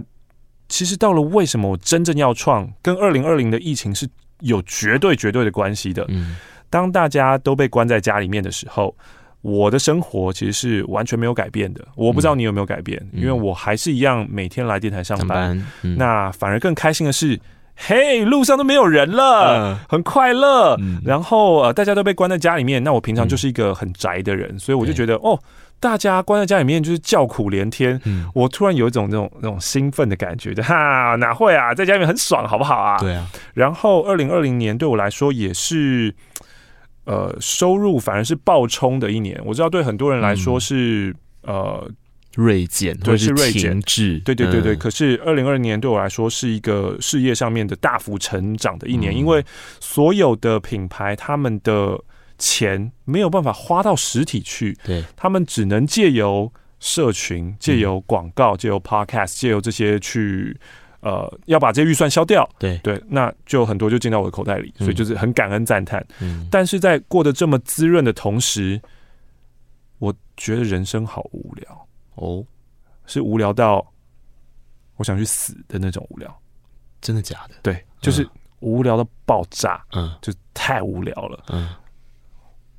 [0.68, 4.08] 其实到了为什么我真正要创，跟二零二零的疫情是
[4.40, 6.04] 有绝对绝对的关系的。
[6.08, 6.36] 嗯，
[6.70, 8.94] 当大家都被关在家里面的时候，
[9.42, 11.86] 我的生活其实是完全没有改变的。
[11.96, 15.28] 我不知道你有没有改变，嗯、因为我还是一样每天来电台上班。
[15.28, 17.38] 班嗯、那反而更开心的是。
[17.76, 20.76] 嘿，hey, 路上都没有人了，很快乐。
[20.78, 22.80] 嗯、然后呃，大家都被关在家里面。
[22.80, 25.36] 那我平常就是一个很宅的人，嗯、所以我就觉得哦，
[25.84, 28.00] 大家关在家里面就是叫苦连天。
[28.06, 32.98] 嗯、我突然有一种那种那种兴奋的感觉，就哈哪会啊，在家里面很爽，好不好啊？
[32.98, 33.30] 对啊。
[33.52, 36.14] 然后二零二零年对我来说也是，
[37.04, 39.38] 呃，收入反而是暴冲的一年。
[39.44, 41.90] 我知道对很多人来说是、嗯、呃。
[42.36, 43.80] 锐减，对，是锐减，
[44.24, 44.74] 对对对对。
[44.74, 49.44] 可是二零二零年对我来说是一个事业上面的大幅成长的一年，因为
[49.78, 51.96] 所有的品牌他们的
[52.38, 60.58] 钱没有办法花到实体去，对，他们只能借由社群、借由广告、借由 Podcast、借由这些去
[61.00, 62.48] 呃要把这些预算消掉。
[62.58, 62.78] 对。
[62.78, 66.04] 对，那就很多就进到我的口袋里，所以就是很感恩赞叹。
[66.20, 68.80] 嗯，但是在过得这么滋润的同时，
[69.98, 71.86] 我觉得人生好无聊。
[72.16, 72.44] 哦，
[73.06, 73.86] 是无聊到
[74.96, 76.40] 我想去死的那种无聊。
[77.00, 77.54] 真的假的？
[77.62, 78.26] 对，就是
[78.60, 81.68] 无聊到爆炸，嗯，就太无聊了，嗯，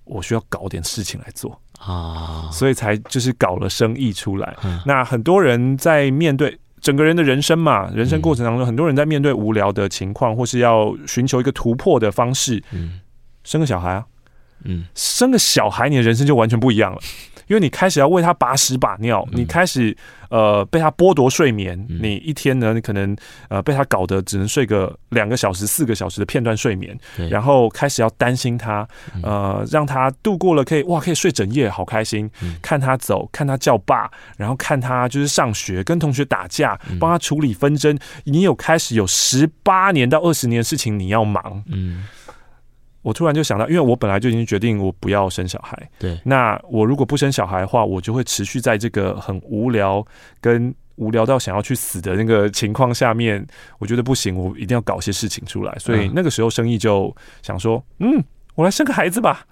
[0.06, 1.60] 我需要搞点事情来做。
[1.80, 4.56] 啊，所以才就是搞了生意出来。
[4.64, 13.02] 嗯，那很多人在面对整个人的人生嘛，人生过程当中，很多人在面对无聊的情况，或是要寻求一个突破的方式，嗯，
[13.44, 14.06] 生个小孩啊，
[14.64, 17.00] 嗯，生个小孩，你的人生就完全不一样了。
[17.48, 19.96] 因为你开始要为他把屎把尿，你开始
[20.30, 23.16] 呃被他剥夺睡眠，你一天呢，你可能
[23.50, 26.98] 呃被他搞得只能睡个两个小时、四个小时的片段睡眠，
[27.30, 28.88] 然后开始要担心他，
[29.22, 32.30] 呃，让他度过了可以哇可以睡整夜，好开心，
[32.62, 42.06] 看他走，看他叫爸，然后看他就是上学跟同学打架，帮他处理纷争，你有开始有十八年到二十年的事情你要忙，嗯。
[43.06, 45.78] 我突然就想到，因为我本来就已经决定我不要生小孩。
[46.00, 50.04] 对，那我如果不生小孩的话，我就会持续在这个很无聊
[50.42, 53.46] 跟无聊到想要去死的那个情况下面。
[53.78, 55.78] 我觉得不行，我一定要搞些事情出来。
[55.78, 58.24] 所以那个时候，生意就想说，嗯，
[58.56, 59.46] 我来生个孩子吧。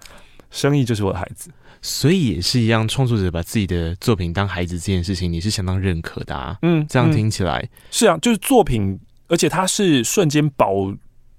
[0.50, 1.48] 生意就是我的孩子。
[1.80, 6.58] 所以也是一样，创作者把自己的作品当孩子这件事情，你是相当认可的啊。
[6.62, 8.98] 嗯，这样听起来、嗯、是啊，就是作品，
[9.28, 10.92] 而且它是瞬间保。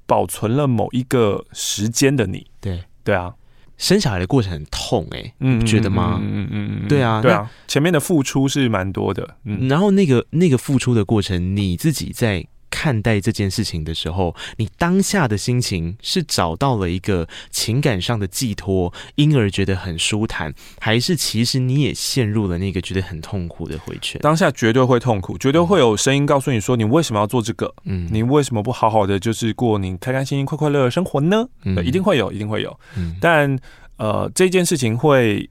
[0.05, 2.83] 保存了某一个时间的你，对。
[3.03, 3.33] 对啊，
[3.77, 6.19] 生小孩的过程很痛哎、欸，嗯，你觉得吗？
[6.21, 12.45] 嗯嗯嗯嗯，对啊，对啊，前面的付出是蛮多的，嗯，然后那个那个付出的过程，你自己在。
[12.77, 24.19] 看待这件事情的时候，你当下的心情是找到了一个情感上的寄托，因而觉得很舒坦，还是其实你也陷入了那个觉得很痛苦的回圈？
[24.21, 27.73] 当下绝对会痛苦，绝对会有声音告诉你说：“你为什么要做这个？
[27.85, 32.77] 嗯，你为什么不好好的就是过你开开心心、快快乐乐的生活呢？”嗯，一定会有，一定会有。
[32.97, 33.57] 嗯，但
[33.95, 35.49] 呃，这件事情会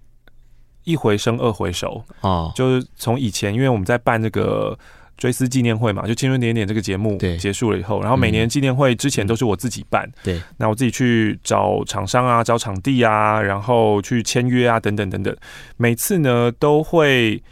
[0.83, 4.79] 一回生二回熟哦，就是从以前，因为我们在办这个。
[5.17, 15.37] 追思纪念会嘛，就青春点点这个节目结束了以后，然后每年纪念会之前都是我自己办，对，那我自己去找厂商啊，找场地啊，然后去签约啊，等等等等。
[15.77, 17.43] 每次呢都会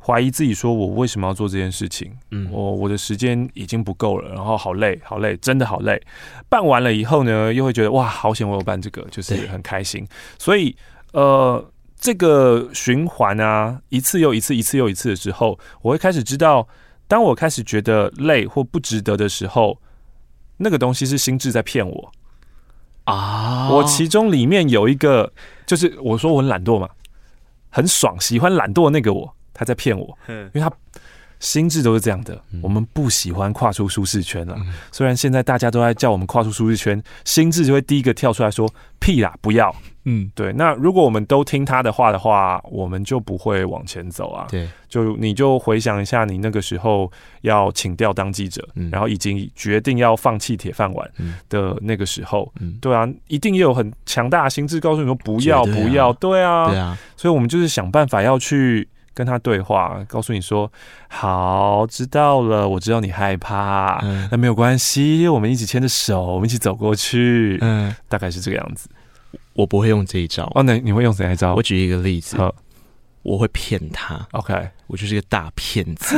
[0.00, 2.12] 怀疑自己，说我为什么要做这件事情？
[2.30, 6.00] 嗯，我我的时间已经不够了，然后好累，好累，真的好累。
[6.48, 10.06] 办完了以后呢，又会觉得哇，好险我有办这个，就是很开心。
[10.38, 10.76] 所以
[11.12, 11.64] 呃。
[12.00, 16.66] 这个循环啊，一次又一次，一次又一次的时候，我会开始知道，
[17.06, 19.78] 当我开始觉得累或不值得的时候，
[20.56, 22.12] 那个东西是心智在骗我
[23.04, 23.68] 啊。
[23.70, 25.30] 我其中里面有一个，
[25.66, 26.88] 就是我说我很懒惰嘛，
[27.68, 30.72] 很爽，喜欢懒惰的那个我，他在骗我，因为他
[31.38, 32.42] 心智都是这样的。
[32.62, 34.56] 我们不喜欢跨出舒适圈了，
[34.90, 39.74] 虽然现在大家都在叫我们跨出舒适圈，心智就会第一个跳出来说：“屁啦，不要。”
[40.04, 40.52] 嗯，对。
[40.54, 44.46] 那如果我们都听他的话的话，我们就不会往前走啊。
[44.50, 47.10] 对，就你就回想一下，你那个时候
[47.42, 51.10] 要请调当记者，嗯、然后已经决定要放弃铁饭碗
[51.48, 56.98] 的那个时候，嗯、对啊，一定也有很强大的心智告诉你说不要、啊、不要，对啊，对啊。
[57.16, 60.72] 所以我们就是想办法要去跟他对话，告诉你说
[61.08, 68.88] 好，知道了，我知道你害怕，嗯、那没有关系，我们一起牵着手，我们一起走过去，嗯，大概是这个样子。
[69.60, 71.54] 我不会用这一招哦，那你会用谁来招？
[71.54, 72.36] 我举一个例子，
[73.22, 74.26] 我会骗他。
[74.32, 74.70] OK。
[74.90, 76.16] 我就是个大骗子，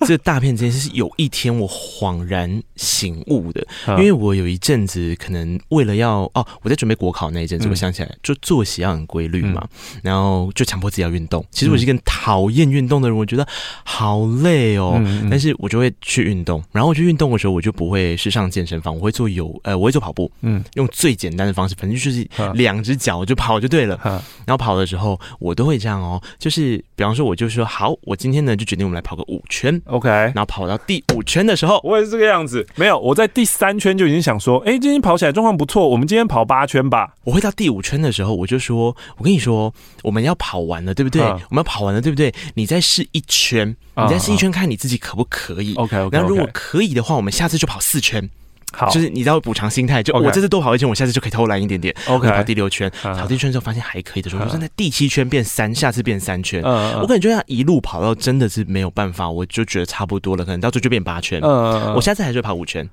[0.00, 9.64] 这个大骗子是有一天我恍然醒悟的，因为我有一阵子可能为了要哦，我在准备国考那一阵子，我想起来就作息要很规律嘛，
[10.02, 11.46] 然后就强迫自己要运动。
[11.52, 13.46] 其实我是一个讨厌运动的人，我觉得
[13.84, 15.00] 好累哦，
[15.30, 16.60] 但是我就会去运动。
[16.72, 23.96] 然后我去运动的时候，我就不会是上健身房，我会做有呃，我会做跑步，嗯，用最简单的方式，反正就是两只脚就跑就对了。
[24.44, 27.94] 然后跑的时候，我都会这样哦，就是比方说，我就说好。
[28.02, 30.08] 我今天呢就决定我们来跑个五圈，OK。
[30.08, 32.66] 然后跑到第五圈的时候，我也是这个样子。
[32.76, 37.14] 没有，我在第三圈就已经想说，哎，今天跑起来状况不错，我们今天跑八圈吧。
[37.24, 39.72] 我会到第五圈的时候，我就说，我跟你说，
[40.02, 41.22] 我们要跑完了，对不对？
[41.22, 42.34] 我们要跑完了，对不对？
[42.54, 45.74] 你再试一圈，你再试一圈，看你自己可不可以。
[45.74, 46.08] OK。
[46.10, 48.28] 然后如果可以的话，我们下次就跑四圈。
[48.72, 51.94] 好，就是你知道补偿心态，就我这次多跑一圈，我下次就可以偷懒一点点。
[52.06, 56.62] OK，跑第六圈，跑第六圈之后发现还可以的时候，我说在第七圈变三，下次变三圈。
[56.62, 61.40] 我感觉这样一路跑到真的是没有办法，我就觉得差不多了，可能到最后就变八圈。
[61.42, 62.88] 我下次还是会跑五圈。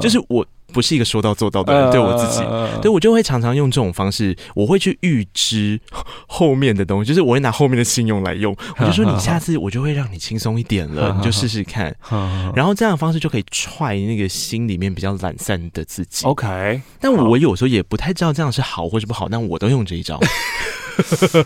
[0.00, 2.42] 就是我不是一个说到做到的人，对我自己，
[2.80, 5.80] 对我就会常常用这种方式，我会去预知
[6.26, 11.94] 后面的东西，就是我会拿后面的信用来用，我就说 你下次我就会让你轻松一点了， 你就试试看，
[12.56, 16.26] 然后这样的方式就可以踹那个心里面比较懒散的自己。
[16.26, 20.18] OK，但我有时候也不太知道这样是好或是不好，但我都用这一招。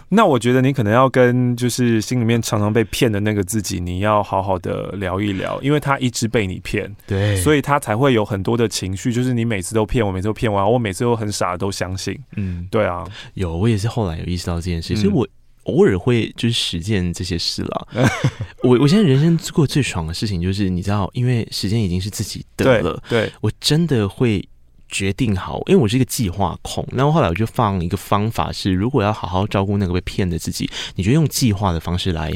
[0.08, 13.02] 那我觉得你可能要跟就是心里面常常被骗的那个自己，你要好好的聊一聊，因为他一直被你骗，对，所以他才会有很多的情绪，就是你每次都骗我，每次都骗我，我每次都很傻的都相信，嗯，对啊，
[13.32, 15.26] 有，我也是后来有意识到这件事，所以我
[15.62, 17.88] 偶尔会就是实践这些事了。
[18.62, 24.46] 我我现在人生过最爽的事情就是你知道，因为时间已经是自己的了，对，对我真的会。
[24.88, 32.32] 决定好，因为我是一个计划控，然后后来我就放一个方法是，如果要好好照顾那个被骗的自己，你就用计划的方式来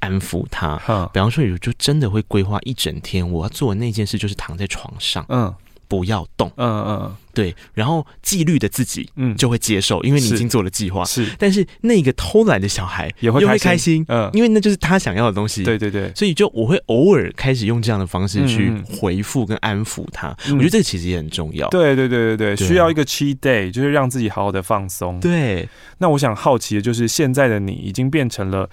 [0.00, 0.78] 安抚他。
[0.86, 5.24] 嗯，比方说，你就真的会规划一整天，我要做的那件事就是躺在床上。
[5.30, 5.52] 嗯。
[5.88, 11.28] 不要动，嗯嗯，对，然后纪律的自己，嗯，就会接受，因为你已经做了计划，是。
[11.38, 16.12] 但是那个偷懒的小孩也会开心，嗯，因为那就是他想要的东西，对对对。
[16.14, 21.68] 所以就我会偶尔开始用这样的方式去回复跟安抚他，我觉得这个其实也很重要。
[21.68, 25.20] 对对对对对，需要一个 cheat day，就是让自己好好的放松。
[25.20, 25.68] 对。
[25.98, 28.68] 那我想好奇的就是，现在的你已经变成了。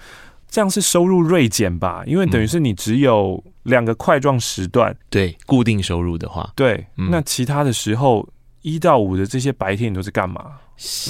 [0.52, 2.02] 这样是收入锐减吧？
[2.06, 8.28] 因为等于是你只有两个块状时段，对，固定收入的话，对，那其他的时候
[8.60, 10.58] 一到五的这些白天你都是干嘛？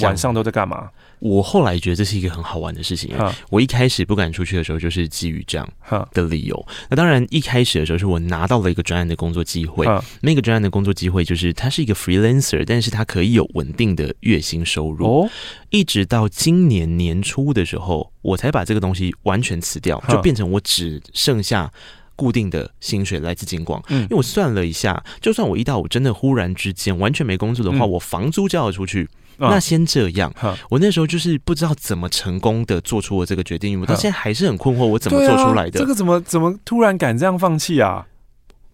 [0.01, 0.89] 晚上都在干嘛？
[1.23, 3.15] 我后来觉得这是一个很好玩的事情。
[3.49, 5.65] 我一开始不敢出去的时候，就是基于这样
[6.11, 6.67] 的理由。
[6.89, 9.87] 那当然，一开始的时候是我拿到了一个专案的工作机会。
[10.19, 15.29] 那个专案的工作机会就是它是一个 freelancer，但是它可以有稳定的月薪收入。
[15.69, 21.71] 一直到今年年初的时候，我才把这个东西完全辞掉，就变成我只剩下
[22.17, 23.81] 固定的薪水来自金广。
[23.87, 29.07] 因为我算了一下，就算我一到五真的忽然之间完全没工作的话，我房租交了出去。
[29.37, 30.33] 那先这样，
[30.69, 35.79] 我那时候就是不知道怎么成功的做出我这个决定，我到现在还是很困惑，我怎么做出来的？
[35.79, 38.07] 这个怎么怎么突然敢这样放弃啊？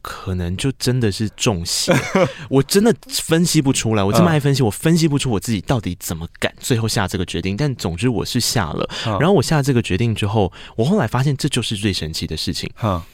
[0.02, 1.94] 可能就真的是中邪，
[2.50, 4.04] 我真的分析不出来。
[4.04, 7.58] 我这么爱分析，我分析不出我自己到底怎么敢最后下这个决定。
[7.58, 12.72] 但总之我是下了，然后我下这个决定之后，我后来发现这就是最神奇的事情。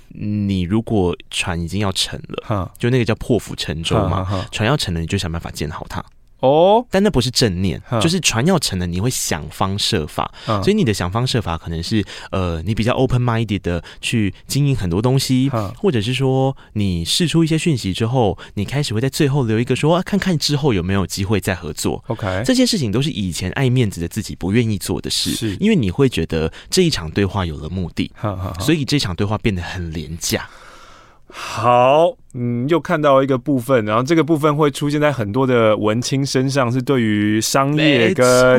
[0.09, 6.05] 你如果船已经要沉了，就那个叫破釜沉舟嘛，船要沉了，你就想办法建好它。
[6.39, 10.31] 哦，但那不是正念，就是船要沉了，你会想方设法。
[10.45, 22.03] 所以你的想方设法可能是呃，你比较 open minded 的去经营很多东西，或者是说你试出一些讯息之后，你开始会在最后留一个说，看看之后有没有机会再合作。
[22.07, 25.55] OK，这些事情都是以前爱面子的自己不愿意做的事，是。
[25.55, 28.11] 因为你会觉得这一场对话有了目的，
[28.59, 30.47] 所以这场对话变得很廉价。
[31.37, 38.57] 好，嗯，又看到一个部分，然后这个部分会出现在很多的文青身上，是对于商业跟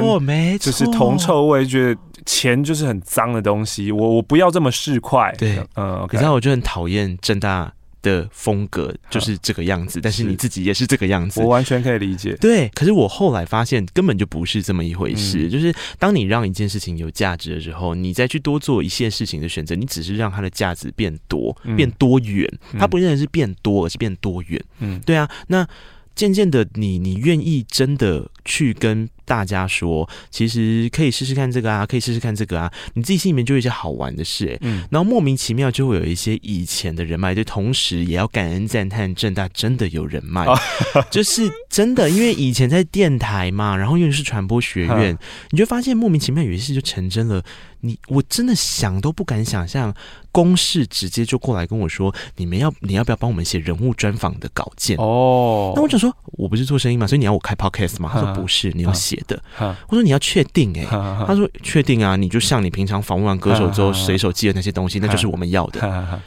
[0.59, 5.35] 就是铜臭味，觉得钱就是很脏的东西，我我不要这么市侩。
[5.39, 7.73] 对，嗯，可是我就很讨厌正大
[8.07, 12.37] 的风格就是这个样子，但是你自己也是这个样子，我完全可以理解。
[12.41, 15.51] 对，可是我后来发现根本就不是这么一回事。
[15.51, 22.49] 就是当你让一件事情有价值的时候，你再去多做一些事情的选择，你只是让它的价值变多、变多元。
[22.79, 24.63] 它不认为是变多，而是变多元。
[24.79, 25.29] 嗯，对啊。
[25.49, 25.67] 那
[26.15, 29.09] 渐渐的，你你愿意真的去跟。
[29.27, 40.47] 大家说，其实可以试试看这个啊，可以试试看这个啊，你自己心里面就有一些好玩的事，欸，嗯，然后莫名其妙就会有一些以前的人脉，就，同时也要感恩赞叹正大真的有人脉，
[41.11, 45.19] 就是真的，因为以前在电台嘛，然后又是传播学院，
[45.51, 47.43] 你就发现莫名其妙有些事就成真了。
[47.81, 49.95] 你我真的想都不敢想象，
[50.33, 54.97] 公式直接就过来跟我说，你们要你要不要帮我们写人物专访的稿件？
[54.97, 58.11] 哦，那我就说，我不是做生意嘛，所以你要我开 podcast 吗？
[58.13, 59.16] 他说不是，你要写。
[59.27, 59.43] 的，
[59.89, 66.21] 我说你要确定哎、欸，他说确定啊，你就像你平常访问完歌手之后随手记的那些东西，那就是我们要的，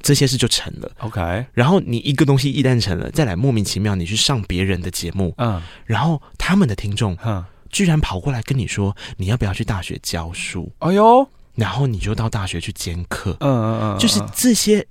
[0.00, 0.90] 这些事就成了。
[0.98, 10.72] OK，然后你一个东西一旦成了，再来莫名其妙你去上别人的节目，嗯，然后他们的听众嗯居然跑过来跟你说，你要不要去大学教书？
[10.78, 14.86] 哎呦，然后你就到大学去兼课，嗯嗯嗯，就是这些。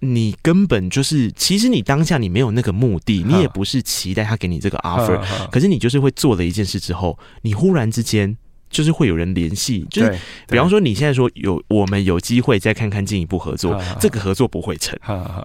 [0.00, 5.20] 你根本就是，其实你当下你没有那个目的，你也不是期待他给你这个 offer，
[5.50, 8.36] 可是你就是会做了一件事之后，你忽然之间
[8.70, 14.98] 就是会有人联系，就是比方说你现在说有我们有机会再看看进一步合作，这个合作不会成，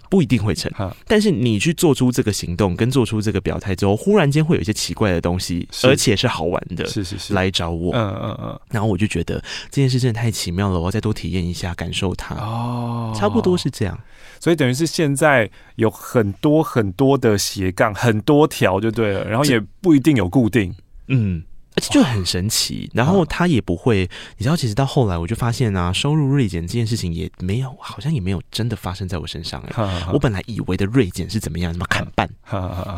[0.09, 0.71] 不一定会成。
[1.07, 12.35] 但是你去做出这个行动跟做出这个表态之后，忽然间会有一些奇怪的东西，而且是好玩的，是是是，来找我，嗯嗯嗯，然后我就觉得这件事真的太奇妙了，我要再多体验一下，感受它。
[12.35, 13.97] 哦，差不多是这样。
[14.39, 20.75] 所以等于是现在有很多很多的斜杠，很多条就对了，然后也不一定有固定，
[21.07, 21.43] 嗯。
[21.75, 30.07] 而且就很神奇，然后他也不会，你知道，其实到后来我就发现啊，收入锐减这件事情也没有，好像也没有真的发生在我身上哎。
[30.11, 32.29] 我本来以为的锐减是怎么样，什么砍半，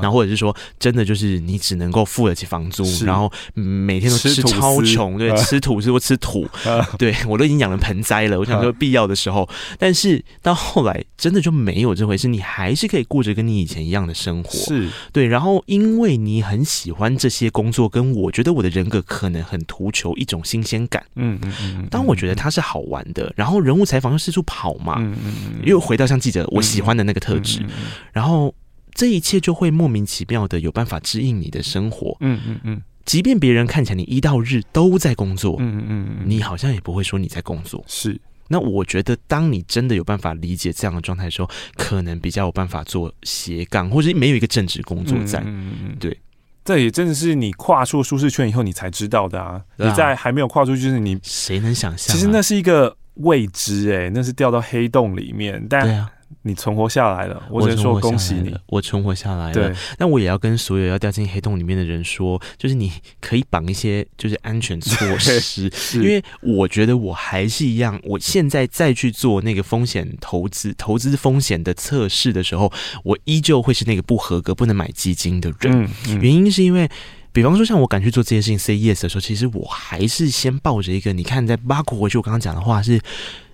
[0.01, 6.47] 然后或者是说真的就是你只能够付得起房租，然后每天都吃超穷，对，吃土是不吃土，
[6.97, 8.37] 对我都已经养了盆栽了。
[8.39, 9.47] 我想说必要的时候，
[9.79, 15.25] 但是到后来真的就没有这回事，你还是可以过着跟你以前一样的生活，是对。
[15.25, 21.87] 然后因为你很喜欢这些工作，跟我觉得我的人格可能很图求一种新鲜感，嗯嗯嗯。
[21.91, 25.31] 当我觉得它是好玩的，然后人物采访又四处跑嘛，嗯嗯，
[25.63, 27.63] 又回到像记者我喜欢的那个特质，
[28.11, 28.53] 然后
[28.93, 32.81] 这一切就会莫名其妙的有办法指引你的生活，嗯嗯嗯。
[33.05, 37.83] 即便别人看起来你一到日都在工作，嗯嗯嗯，你好像也不会说你在工作。
[37.87, 46.17] 是，那我觉得当你真的有办法理解这样的状态的时候，可能比较有办法做斜杠，或者没有一个正职工作在，嗯嗯，对。
[46.65, 49.61] 这也真的是你跨出舒适圈以后你才知道的啊！
[49.77, 52.13] 你在还没有跨出去，就是你谁能想象？
[52.13, 56.05] 其实那是一个未知，哎，那是掉到黑洞里面，但。
[56.41, 59.53] 你存活下来了，我只能说恭喜你，我存活下来了。
[59.53, 62.91] 对，那我也要跟所有要掉进黑洞里面的人说，就是你
[63.21, 72.71] 可以绑一些就是安全措施， 因为我觉得我还是一样，我现在再去做那个风险投资、投资风险的测试的时候，
[73.03, 75.83] 我依旧会是那个不合格、不能买基金的人。
[75.83, 76.89] 嗯嗯、原因是因为，
[77.31, 82.99] 比方说像我敢去做这件事情，say yes 的时候，其实我还是先抱着一个，你看在巴库回去，我刚刚讲的话是，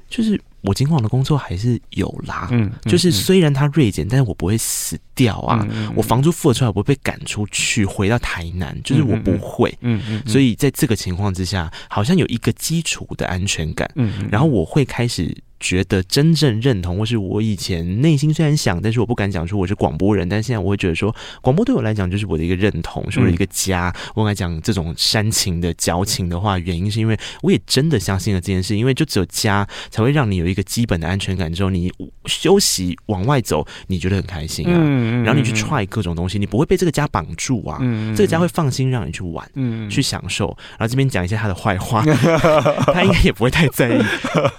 [0.09, 0.39] 就是。
[0.61, 15.35] 我金矿的工作还是有啦，嗯，嗯，就是虽然它锐减，但是我不会死掉啊，我房租付了出来，我不会被赶出去回到台南，就是我不会，嗯嗯，所以在这个情况之下，好像有一个基础的安全感，嗯，嗯，然后我会开始。
[15.61, 23.93] 觉得真正认同，或是我以前内心虽然想，但是我不敢讲说我是广播人，但现在我会觉得说，广播对我来讲就是我的一个认同，是我的一个家。
[23.95, 31.93] 嗯、我来讲这种煽情的矫情的话，原因是因为我也真的相信了这件事，因为就只有家才会让你有一个基本的安全感，之后你
[32.25, 34.73] 休息往外走，你觉得很开心啊。
[34.75, 37.77] 嗯、然后你去 try 各种东西，你不会被这个家绑住啊。
[37.81, 40.47] 嗯、这个家会放心让你去玩，嗯、去享受。
[40.71, 42.03] 然后这边讲一下他的坏话，
[42.91, 44.01] 他应该也不会太在意。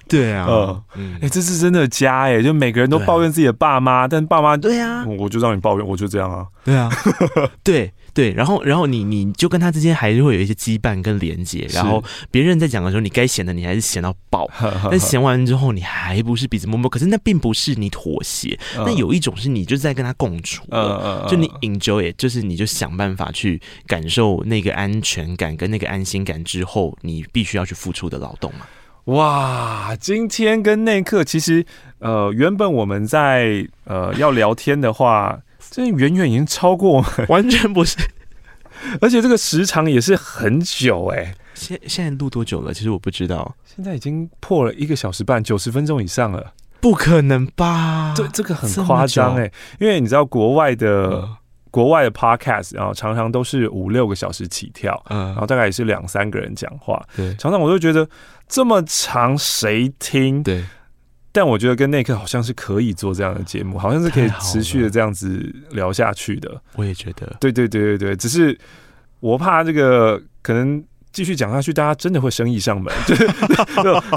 [0.06, 0.46] 对啊。
[0.46, 6.90] 呃嗯，哎、欸，这是真的家哎、欸，就每个人都抱怨自己的爸妈，啊、但爸妈对呀，我就让你抱怨，我就这样啊，对啊，
[7.62, 14.48] 对对，然后然后你你就跟他之间还是会有一些羁绊跟连接，然后别人在讲的时候，你该嫌的你还是嫌到爆，
[14.90, 20.62] 但嫌完之后你还不是鼻子摸摸，可是那并不是你妥协，那有一种是你就是在跟他共处，
[21.26, 28.66] 就你 enjoy，就是你就想办法去感受那个安全感跟那个安心感之后，你必须要去付出的劳动嘛。
[29.06, 31.66] 哇，今天跟内克其实，
[31.98, 37.96] 呃，原本我们在呃要聊天的话，这远远已经超过我们， 完全不是，
[39.00, 41.34] 而且这个时长也是很久哎、欸。
[41.54, 42.72] 现现在录多久了？
[42.72, 46.52] 其实我不知道，现在已经破了一个小时半，九十分钟以上了。
[46.80, 48.14] 不可能吧？
[48.16, 49.50] 这这个很夸张哎，
[49.80, 50.88] 因为你知道国外的。
[50.88, 51.36] 呃
[51.72, 58.06] 国外的 podcast，然后常常都是五六个小时起跳，嗯，然后大概也是两三个人讲话，对，常常我就觉得
[58.52, 60.42] 这么长谁听？
[60.42, 60.62] 对，
[61.32, 66.60] 但我觉得跟内克好像是可以做这样的节目，好像是可以持续的这样子聊下去的。
[66.76, 68.58] 我也觉得，对对对对对，只是
[69.20, 70.84] 我怕这个可能。
[71.12, 73.26] 继续讲下去，大家真的会生意上门， 就是，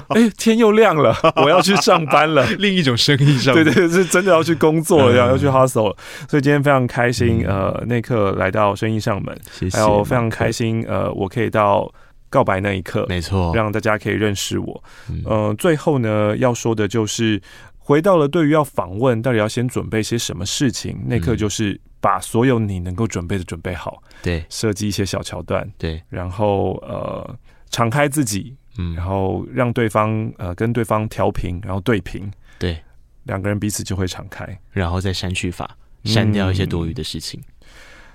[0.08, 1.14] 哎、欸，天又亮了，
[1.44, 5.98] 我要去上班了，另一种生意上门，对，对对，是真的要去工作了，要、嗯、要去 hustle 了。
[6.30, 11.94] 所以今天非常开心，嗯、呃，内克来到生意上门，谢谢，还有非常开心，呃，我可以到
[12.36, 14.84] 告白那一刻，没错，让大家可以认识我。
[15.10, 17.42] 嗯、呃，最后呢，要说的就是，
[17.78, 21.80] 回到了对于要访问，到底要先准备些什么事情，那刻就是。
[22.02, 27.36] 把所有你能够准备的准备好，对，设计一些小桥段，对，然后呃，
[27.72, 32.78] 敞开自己，嗯，然后让对方呃跟对方调频，然后对频，对，
[33.24, 37.40] 两个人彼此就会敞开，然后再删去法，删掉一些多余的事情。
[37.40, 37.66] 嗯，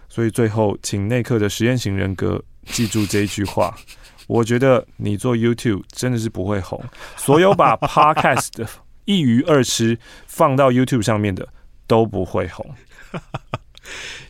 [0.09, 3.77] 所以最后，请内克的实验型人格记住这一句话：
[4.31, 6.81] 我觉得你做 YouTube 真的是不会红，
[7.17, 8.65] 所有把 Podcast
[9.05, 9.99] 一鱼二吃
[10.29, 11.49] 放到 YouTube 上面的
[11.89, 12.73] 都不会红。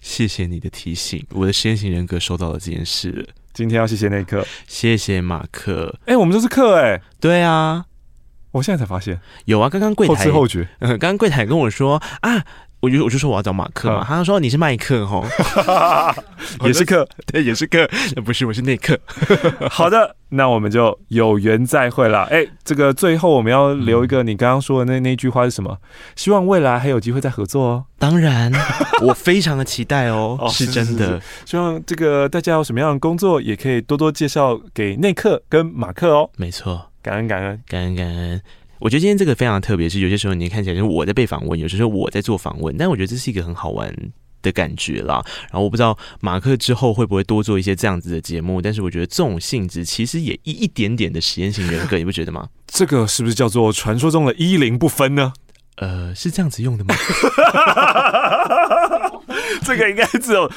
[0.00, 3.28] 谢谢你的提醒，我的实验型人格收到了这件事。
[3.52, 5.94] 今天要谢谢那克，谢谢马克。
[6.06, 7.84] 哎、欸，我们都是客哎、欸，对啊，
[8.52, 9.68] 我现在才发现有啊。
[9.68, 12.42] 刚刚柜台后知后觉，嗯， 刚刚柜台跟我说啊。
[12.80, 15.24] 我就我就说我要找马克嘛，他说你是麦克吼，
[16.64, 17.86] 也是克，对，也是克，
[18.24, 18.98] 不是，我是内克。
[19.70, 22.24] 好的，那我们就有缘再会了。
[22.24, 25.76] 哎、欸，这个最后我们要留一个你刚刚说的那那句话是什么？
[26.16, 27.84] 希望未来还有机会再合作哦。
[27.98, 28.50] 当然，
[29.02, 31.22] 我非常的期待哦，哦是真的是是是。
[31.44, 36.30] 希望这个大家有什么样的工作，也可以多多介绍给内克跟马克哦。
[36.36, 38.40] 没错，感恩感恩感恩感恩。
[38.80, 43.94] 我觉得今天这个非常特别，是有些时候你看起来是我在被访问，有些时候我在做访问，但我觉得这是一个很好玩
[44.42, 45.22] 的感觉啦。
[45.42, 52.48] 然后我不知道马克之后会不会多做一些这样子的节目，但是我觉得这种性质其实也一一点点的实验性人格，你不觉得吗？
[52.66, 55.32] 这个是不是叫做传说中的一零不分呢？
[55.80, 56.94] 呃，是这样子用的吗？
[59.64, 60.50] 这个应该只有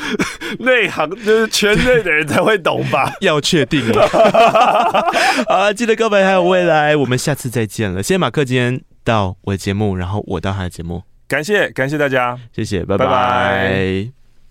[0.60, 3.10] 内行，就是圈内的人才会懂吧？
[3.22, 4.06] 要确定了。
[5.48, 8.04] 好，记得告白还有未来，我们下次再见了。
[8.04, 13.06] 谢谢马克今天到我的节目，然后我到他的节目，感谢感谢大家，谢谢，拜拜。
[13.06, 14.10] 拜拜。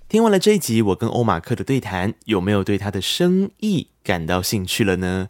[0.08, 5.28] 听完了这一集我跟欧马克的对谈，有没有对他的生意感到兴趣了呢？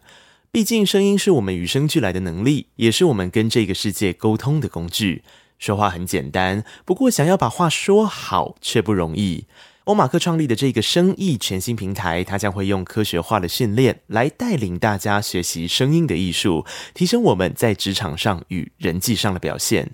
[0.53, 5.23] 毕竟声音是我们与生俱来的能力，也是我们跟这个世界沟通的工具。
[5.57, 9.47] 说话很简单，不过想要把话说好却不容易。
[9.85, 16.63] 欧马克创立的这个声艺全新平台，它将会用科学化的训练来带领大家学习声音的艺术，
[16.93, 19.89] 提升我们在职场上与人际上的表现。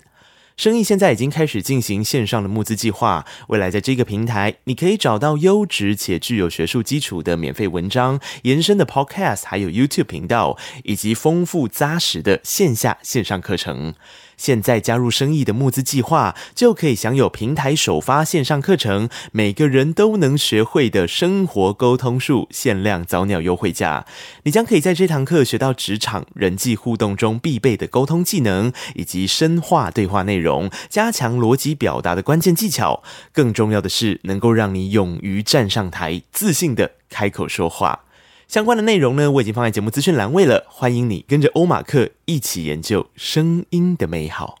[0.60, 13.94] 生意现在已经开始进行线上的募资计划，未来在这个平台，你可以找到优质且具有学术基础的免费文章、延伸的 Podcast，还有 YouTube 频道，以及丰富扎实的线下线上课程。
[14.40, 24.06] 现在加入生意的募资计划，就可以享有平台首发线上课程，每个人都能学会的生活沟通术限量早鸟优惠价。
[24.44, 33.02] 你将可以在这堂课学到职场人际互动中必备的沟通技能，以及深化对话内容，加强逻辑表达的关键技巧。
[33.34, 38.04] 更重要的是，能够让你勇于站上台，自信地开口说话。
[38.50, 44.56] 相关的内容呢，我已经放在节目资讯栏位了，欢迎你跟着欧马克一起研究声音的美好。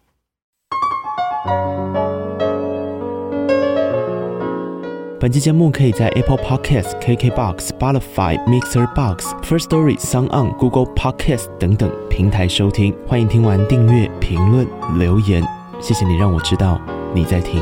[5.18, 12.94] 本期节目可以在 Apple Podcasts、KKBox、Spotify、Mixer Box、First Story、SoundOn、Google Podcasts 等等平台收听。
[13.08, 14.68] 欢迎听完订阅、评论、
[15.00, 15.42] 留言，
[15.80, 16.80] 谢谢你让我知道
[17.12, 17.60] 你在听。